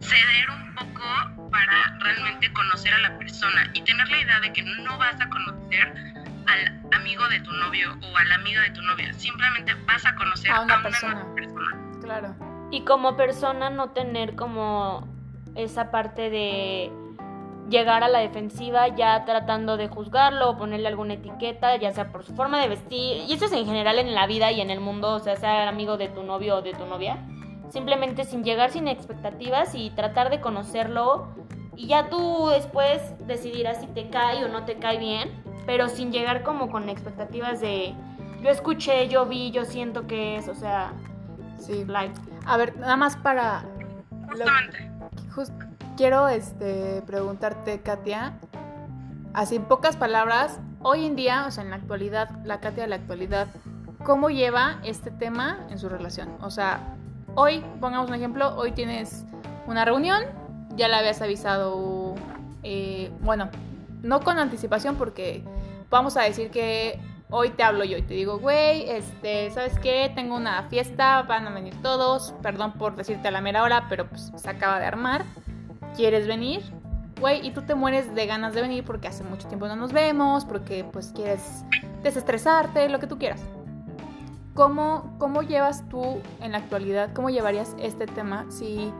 [0.00, 4.62] ceder un poco para realmente conocer a la persona y tener la idea de que
[4.62, 6.15] no vas a conocer
[6.46, 10.14] al amigo de tu novio o a la amiga de tu novia, simplemente vas a
[10.14, 11.14] conocer A a una una, persona.
[11.14, 11.98] nueva persona.
[12.02, 12.34] Claro.
[12.70, 15.06] Y como persona no tener como
[15.54, 16.92] esa parte de
[17.68, 22.24] llegar a la defensiva ya tratando de juzgarlo o ponerle alguna etiqueta, ya sea por
[22.24, 24.80] su forma de vestir, y eso es en general en la vida y en el
[24.80, 27.18] mundo, o sea, sea amigo de tu novio o de tu novia,
[27.70, 31.34] simplemente sin llegar sin expectativas y tratar de conocerlo
[31.74, 35.30] y ya tú después decidirás si te cae o no te cae bien,
[35.66, 37.94] pero sin llegar como con expectativas de
[38.42, 40.92] yo escuché, yo vi, yo siento que es, o sea,
[41.58, 41.84] Sí.
[41.86, 42.14] like
[42.46, 43.64] A ver, nada más para...
[44.22, 44.90] lo- Justamente.
[45.34, 45.50] Jus-
[45.96, 48.34] quiero este, preguntarte, Katia,
[49.34, 52.88] así en pocas palabras, hoy en día, o sea, en la actualidad, la Katia de
[52.90, 53.48] la actualidad,
[54.04, 56.28] ¿cómo lleva este tema en su relación?
[56.42, 56.78] O sea,
[57.34, 59.24] hoy, pongamos un ejemplo, hoy tienes
[59.66, 60.22] una reunión,
[60.76, 62.14] ya le habías avisado
[62.62, 63.48] eh, bueno,
[64.02, 65.42] no con anticipación porque
[65.90, 70.12] vamos a decir que hoy te hablo yo y te digo, güey, este, ¿sabes qué?
[70.14, 74.06] Tengo una fiesta, van a venir todos, perdón por decirte a la mera hora, pero
[74.08, 75.24] pues se acaba de armar.
[75.96, 76.62] ¿Quieres venir?
[77.20, 79.92] Güey, y tú te mueres de ganas de venir porque hace mucho tiempo no nos
[79.92, 81.64] vemos, porque pues quieres
[82.02, 83.40] desestresarte, lo que tú quieras.
[84.54, 88.92] ¿Cómo, ¿Cómo llevas tú en la actualidad, cómo llevarías este tema si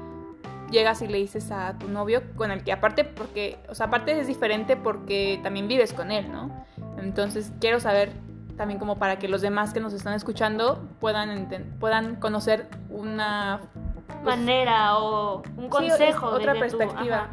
[0.71, 4.19] llegas y le dices a tu novio con el que aparte porque, o sea, aparte
[4.19, 6.67] es diferente porque también vives con él, ¿no?
[6.99, 8.13] Entonces quiero saber
[8.57, 11.49] también como para que los demás que nos están escuchando puedan
[11.79, 13.61] puedan conocer una
[14.07, 17.29] pues, manera o un consejo, otra perspectiva.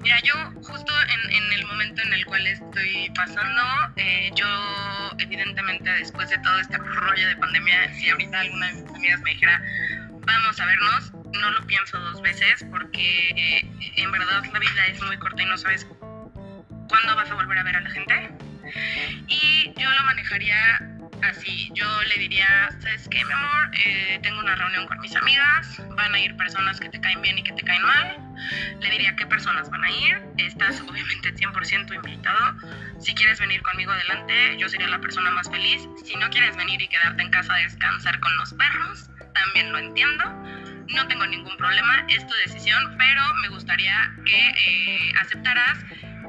[0.00, 0.92] Mira, yo justo
[1.30, 3.62] en, el momento en el cual estoy pasando,
[3.96, 4.46] eh, yo
[5.18, 9.30] evidentemente después de todo este rollo de pandemia, si ahorita alguna de mis amigas me
[9.30, 9.62] dijera,
[10.26, 15.02] vamos a vernos, no lo pienso dos veces porque eh, en verdad la vida es
[15.02, 15.86] muy corta y no sabes
[16.88, 18.30] cuándo vas a volver a ver a la gente.
[19.28, 20.80] Y yo lo manejaría
[21.22, 21.70] así.
[21.74, 23.70] Yo le diría, ¿sabes qué, mi amor?
[23.74, 27.38] Eh, tengo una reunión con mis amigas, van a ir personas que te caen bien
[27.38, 28.16] y que te caen mal.
[28.80, 30.22] Le diría qué personas van a ir.
[30.38, 32.56] Estás obviamente 100% invitado.
[33.00, 35.82] Si quieres venir conmigo adelante, yo sería la persona más feliz.
[36.04, 39.78] Si no quieres venir y quedarte en casa a descansar con los perros, también lo
[39.78, 40.24] entiendo
[40.94, 45.78] no tengo ningún problema, es tu decisión, pero me gustaría que eh, aceptaras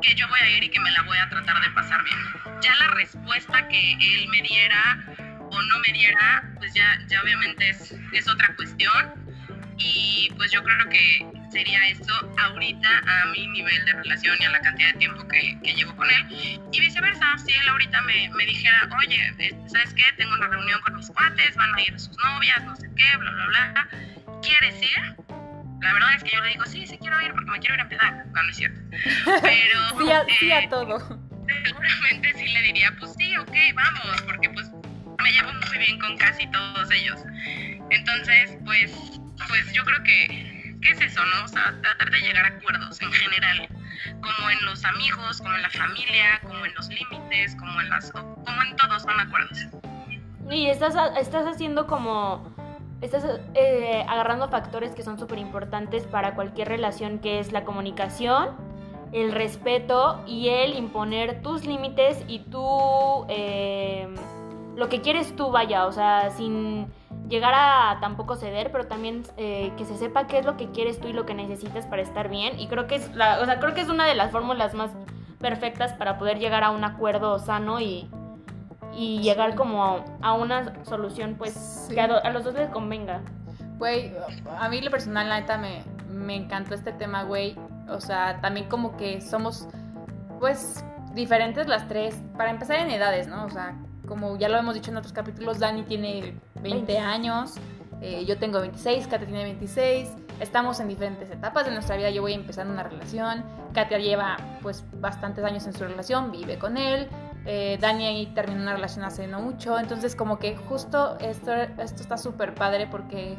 [0.02, 2.18] que yo voy a ir y que me la voy a tratar de pasar bien.
[2.62, 5.06] Ya la respuesta que él me diera
[5.40, 9.14] o no me diera, pues ya, ya obviamente es, es otra cuestión.
[9.78, 14.50] Y pues yo creo que sería esto ahorita a mi nivel de relación y a
[14.52, 16.62] la cantidad de tiempo que, que llevo con él.
[16.72, 19.34] Y viceversa, si él ahorita me, me, dijera, oye,
[19.68, 20.04] ¿sabes qué?
[20.18, 23.32] Tengo una reunión con mis cuates, van a ir sus novias, no sé qué, bla,
[23.32, 23.88] bla, bla.
[24.42, 25.16] ¿Quieres ir?
[25.82, 27.80] La verdad es que yo le digo, sí, sí quiero ir porque me quiero ir
[27.82, 28.26] a empezar.
[28.28, 28.80] No, no es cierto.
[29.26, 29.80] Pero.
[30.00, 31.00] sí, a, sí a eh, todo.
[31.66, 34.72] Seguramente sí le diría, pues sí, ok, vamos, porque pues
[35.22, 37.20] me llevo muy bien con casi todos ellos.
[37.90, 41.46] Entonces, pues, pues yo creo que, ¿qué es eso, no?
[41.46, 43.68] O sea, tratar de llegar a acuerdos en general,
[44.22, 48.12] como en los amigos, como en la familia, como en los límites, como en las,
[48.12, 49.60] como en todos son acuerdos.
[50.50, 52.56] Y estás, estás haciendo como
[53.02, 53.26] estás
[53.56, 58.50] eh, agarrando factores que son súper importantes para cualquier relación, que es la comunicación,
[59.12, 64.08] el respeto y el imponer tus límites y tú, eh,
[64.76, 66.88] lo que quieres tú, vaya, o sea, sin
[67.28, 71.00] llegar a tampoco ceder, pero también eh, que se sepa qué es lo que quieres
[71.00, 72.60] tú y lo que necesitas para estar bien.
[72.60, 74.92] Y creo que es, la, o sea, creo que es una de las fórmulas más
[75.40, 78.10] perfectas para poder llegar a un acuerdo sano y,
[78.94, 83.22] y llegar como a una solución pues que a, los dos les convenga.
[83.78, 84.14] Güey,
[84.60, 87.56] a mí lo personal la neta me, me encantó este tema, güey.
[87.90, 89.68] O sea, también como que somos
[90.40, 90.84] pues
[91.14, 93.46] diferentes las tres, para empezar en edades, ¿no?
[93.46, 93.76] O sea,
[94.08, 97.56] como ya lo hemos dicho en otros capítulos, Dani tiene 20 años,
[98.02, 102.22] eh, yo tengo 26, Katia tiene 26, estamos en diferentes etapas de nuestra vida, yo
[102.22, 106.78] voy a empezar una relación, Katia lleva pues bastantes años en su relación, vive con
[106.78, 107.08] él,
[107.46, 112.02] eh, Dani ahí terminó una relación hace no mucho, entonces como que justo esto, esto
[112.02, 113.38] está súper padre porque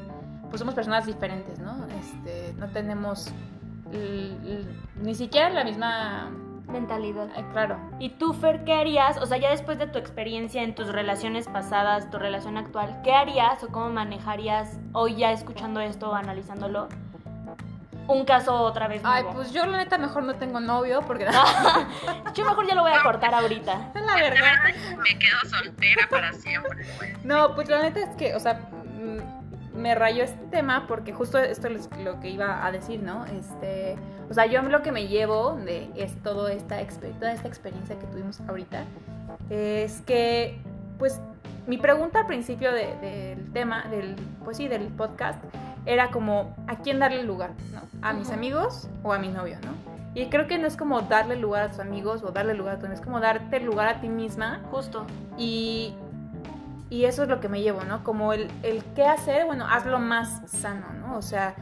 [0.50, 1.86] pues somos personas diferentes, ¿no?
[2.00, 3.32] Este, no tenemos
[5.02, 6.30] ni siquiera la misma
[6.68, 7.28] mentalidad.
[7.52, 7.78] claro.
[7.98, 9.18] ¿Y tú, Fer, qué harías?
[9.18, 13.12] O sea, ya después de tu experiencia en tus relaciones pasadas, tu relación actual, ¿qué
[13.12, 16.88] harías o cómo manejarías hoy ya escuchando esto o analizándolo?
[18.08, 19.28] Un caso otra vez nuevo.
[19.28, 21.26] Ay, pues yo la neta mejor no tengo novio porque...
[22.34, 23.92] yo mejor ya lo voy a cortar ahorita.
[23.94, 24.54] La verdad.
[24.98, 26.86] Me quedo soltera para siempre.
[27.24, 31.38] No, pues la neta es que, o sea, mm, me rayó este tema porque justo
[31.38, 33.24] esto es lo que iba a decir, ¿no?
[33.26, 33.96] Este,
[34.30, 36.76] o sea, yo lo que me llevo de es todo esta,
[37.18, 38.84] toda esta experiencia que tuvimos ahorita
[39.50, 40.58] es que,
[40.98, 41.20] pues,
[41.66, 45.42] mi pregunta al principio del tema, del, pues sí, del podcast,
[45.86, 47.80] era como a quién darle lugar, ¿no?
[48.06, 49.92] A mis amigos o a mi novio, ¿no?
[50.14, 52.78] Y creo que no es como darle lugar a tus amigos o darle lugar a
[52.78, 54.60] tu es como darte lugar a ti misma.
[54.70, 55.06] Justo.
[55.38, 55.94] Y,
[56.90, 58.04] y eso es lo que me llevo, ¿no?
[58.04, 61.16] Como el, el qué hacer, bueno, hazlo más sano, ¿no?
[61.16, 61.54] O sea,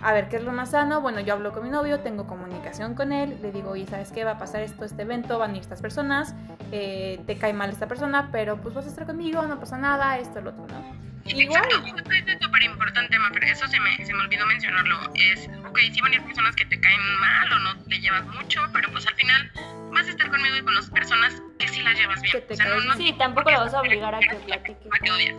[0.00, 1.02] a ver, ¿qué es lo más sano?
[1.02, 4.24] Bueno, yo hablo con mi novio, tengo comunicación con él, le digo, oye, ¿sabes qué?
[4.24, 6.34] Va a pasar esto, este evento, van a ir estas personas,
[6.72, 10.16] eh, te cae mal esta persona, pero pues vas a estar conmigo, no pasa nada,
[10.16, 11.09] esto, lo otro, ¿no?
[11.26, 11.62] Igual.
[11.64, 13.16] Exacto, esto es súper importante,
[13.50, 14.98] eso se me, se me olvidó mencionarlo.
[15.14, 18.24] Es, ok, sí van a ir personas que te caen mal o no te llevas
[18.26, 19.52] mucho, pero pues al final
[19.92, 22.44] vas a estar conmigo y con las personas que sí las llevas bien.
[22.48, 24.88] o sea, no, sí, tampoco la vas a obligar a que platique.
[24.92, 25.36] A que odias.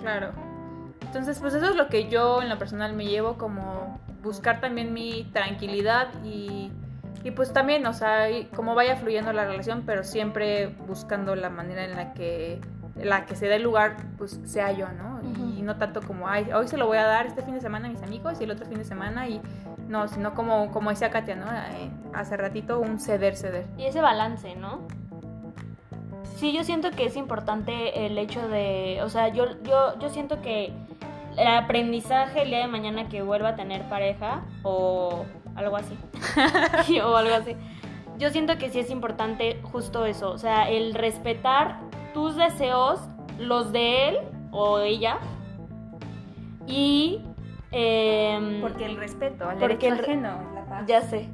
[0.00, 0.32] Claro.
[1.02, 4.92] Entonces, pues eso es lo que yo en lo personal me llevo como buscar también
[4.92, 6.70] mi tranquilidad y
[7.24, 11.84] Y pues también, o sea, como vaya fluyendo la relación, pero siempre buscando la manera
[11.84, 12.60] en la que
[13.02, 15.20] la que se dé el lugar, pues sea yo, ¿no?
[15.56, 17.88] Y no tanto como, ay, hoy se lo voy a dar este fin de semana
[17.88, 19.40] a mis amigos y el otro fin de semana y
[19.88, 21.46] no, sino como, como decía Katia, ¿no?
[21.46, 23.66] Eh, hace ratito un ceder, ceder.
[23.76, 24.80] Y ese balance, ¿no?
[26.36, 30.42] Sí, yo siento que es importante el hecho de, o sea, yo, yo, yo siento
[30.42, 30.72] que
[31.36, 35.24] el aprendizaje el día de mañana que vuelva a tener pareja o
[35.54, 35.96] algo así,
[37.02, 37.56] o algo así,
[38.18, 41.78] yo siento que sí es importante justo eso, o sea, el respetar
[42.16, 42.98] tus deseos,
[43.38, 44.18] los de él
[44.50, 45.18] o ella,
[46.66, 47.20] y...
[47.72, 50.86] em, el respeto al Porque el ajeno la paz.
[50.86, 51.28] ya sé.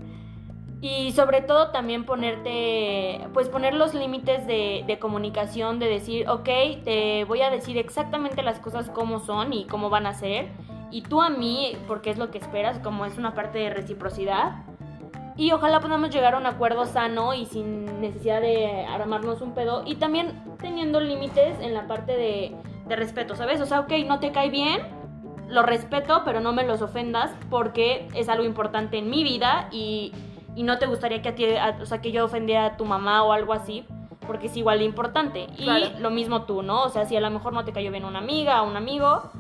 [0.81, 6.49] Y sobre todo también ponerte, pues poner los límites de, de comunicación, de decir, ok,
[6.83, 10.49] te voy a decir exactamente las cosas como son y cómo van a ser.
[10.91, 14.65] Y tú a mí, porque es lo que esperas, como es una parte de reciprocidad.
[15.37, 19.83] Y ojalá podamos llegar a un acuerdo sano y sin necesidad de armarnos un pedo.
[19.87, 22.55] Y también teniendo límites en la parte de,
[22.87, 23.61] de respeto, ¿sabes?
[23.61, 24.81] O sea, ok, no te cae bien,
[25.49, 30.13] lo respeto, pero no me los ofendas porque es algo importante en mi vida y,
[30.55, 32.85] y no te gustaría que a ti, a- o sea, que yo ofendiera a tu
[32.85, 33.85] mamá o algo así,
[34.27, 35.47] porque es igual de importante.
[35.59, 35.87] Y Claro.
[35.99, 36.83] lo mismo tú, ¿no?
[36.85, 39.31] O sea, si a lo mejor no te cayó bien una amiga o un amigo,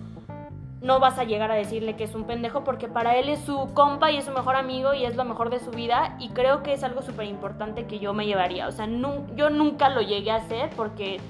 [0.83, 3.72] no vas a llegar a decirle que es un pendejo porque para él es su
[3.72, 6.64] compa y es su mejor amigo y es lo mejor de su vida y creo
[6.64, 8.66] que es algo súper importante que yo me llevaría.
[8.66, 11.20] O sea, nu- yo nunca lo llegué a hacer porque,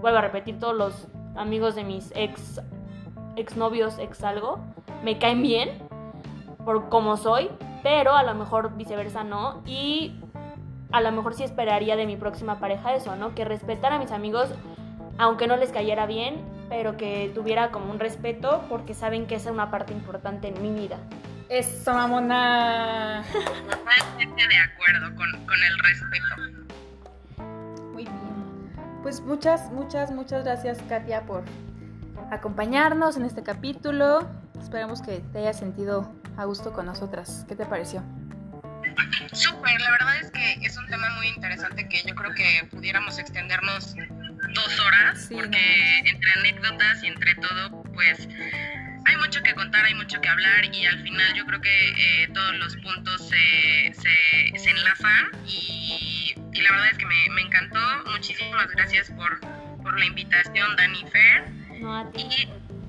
[0.00, 2.60] vuelvo a repetir, todos los amigos de mis ex
[3.36, 4.58] exnovios, ex algo,
[5.04, 5.70] me caen bien
[6.64, 7.48] por como soy,
[7.84, 9.62] pero a lo mejor viceversa no.
[9.66, 10.18] Y
[10.90, 13.36] a lo mejor sí esperaría de mi próxima pareja eso, ¿no?
[13.36, 14.52] Que respetara a mis amigos,
[15.18, 19.50] aunque no les cayera bien, pero que tuviera como un respeto porque saben que esa
[19.50, 20.98] es una parte importante en mi vida.
[21.48, 23.22] Eso, mamona.
[23.32, 27.44] Totalmente de acuerdo con, con el respeto.
[27.92, 29.00] Muy bien.
[29.02, 31.44] Pues muchas, muchas, muchas gracias, Katia, por
[32.32, 34.28] acompañarnos en este capítulo.
[34.60, 37.44] Esperamos que te hayas sentido a gusto con nosotras.
[37.46, 38.02] ¿Qué te pareció?
[39.32, 43.18] Súper, la verdad es que es un tema muy interesante que yo creo que pudiéramos
[43.18, 43.94] extendernos
[44.56, 48.28] dos horas, Sí, porque entre anécdotas y entre todo, pues
[49.06, 51.88] hay mucho que contar, hay mucho que hablar y al final yo creo que
[52.24, 57.28] eh, todos los puntos se, se, se enlazan y, y la verdad es que me,
[57.30, 57.80] me encantó.
[58.10, 59.38] Muchísimas gracias por,
[59.82, 61.50] por la invitación, Dani Fer.
[61.80, 62.22] No a ti.
[62.22, 62.48] y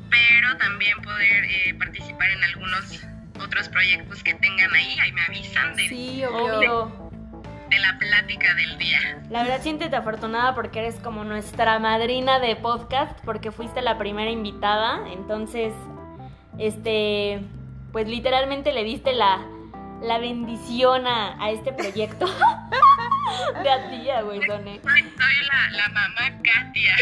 [0.09, 3.01] pero también poder eh, participar en algunos
[3.41, 6.59] otros proyectos que tengan ahí, ahí me avisan de, Sí, Obvio.
[6.59, 7.07] de
[7.80, 8.99] la plática del día.
[9.30, 14.32] La verdad siéntete afortunada porque eres como nuestra madrina de podcast, porque fuiste la primera
[14.32, 15.74] invitada, entonces,
[16.57, 17.41] este,
[17.91, 19.39] pues literalmente le diste la,
[20.01, 22.26] la bendición a, a este proyecto.
[23.63, 24.80] de a ti, güey, Soné.
[24.82, 26.95] Soy, soy la, la mamá Katia.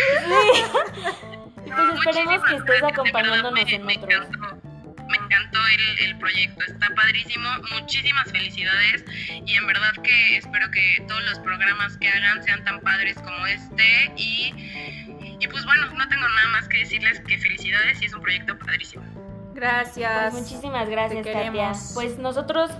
[1.65, 4.25] Y pues esperemos que estés de acompañándonos me- en me otros.
[4.27, 4.54] encantó.
[5.55, 7.47] Encantó el, el proyecto, está padrísimo,
[7.79, 9.05] muchísimas felicidades
[9.45, 13.45] y en verdad que espero que todos los programas que hagan sean tan padres como
[13.47, 14.53] este y,
[15.39, 18.57] y pues bueno, no tengo nada más que decirles que felicidades y es un proyecto
[18.57, 19.03] padrísimo.
[19.53, 20.31] Gracias.
[20.31, 21.71] Pues muchísimas gracias, Katia.
[21.93, 22.71] Pues nosotros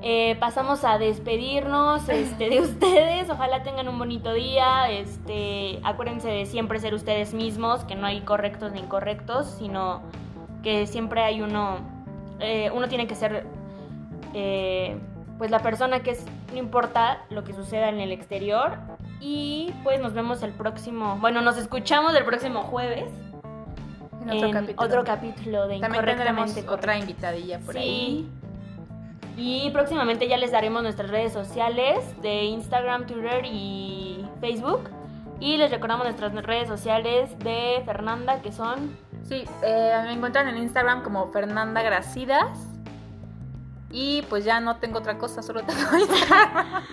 [0.00, 3.28] eh, pasamos a despedirnos este, de ustedes.
[3.28, 4.90] Ojalá tengan un bonito día.
[4.90, 10.02] Este, acuérdense de siempre ser ustedes mismos, que no hay correctos ni incorrectos, sino
[10.62, 11.97] que siempre hay uno.
[12.40, 13.46] Eh, uno tiene que ser
[14.34, 14.98] eh,
[15.38, 18.76] pues la persona que es, no importa lo que suceda en el exterior.
[19.20, 23.04] Y pues nos vemos el próximo, bueno, nos escuchamos el próximo jueves
[24.22, 24.86] En otro en capítulo.
[24.86, 27.78] otro capítulo de También tendremos otra invitadilla por Sí.
[27.80, 28.28] ahí.
[29.36, 34.90] Y próximamente ya les daremos nuestras redes sociales de Instagram, Twitter y Facebook.
[35.40, 38.96] Y les recordamos nuestras redes sociales de Fernanda, que son...
[39.24, 42.66] Sí, eh, me encuentran en Instagram como Fernanda Gracidas.
[43.90, 46.84] Y pues ya no tengo otra cosa, solo tengo Instagram.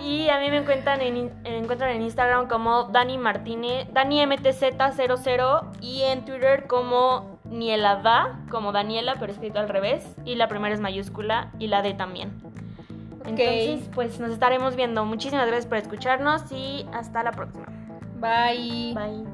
[0.00, 5.80] Y a mí me encuentran en, me encuentran en Instagram como Dani Martínez, Dani MTZ00
[5.80, 10.04] y en Twitter como Nielada, como Daniela, pero escrito al revés.
[10.24, 12.32] Y la primera es mayúscula y la D también.
[13.24, 15.04] Entonces, pues nos estaremos viendo.
[15.04, 17.66] Muchísimas gracias por escucharnos y hasta la próxima.
[18.20, 18.94] Bye.
[18.94, 19.31] Bye.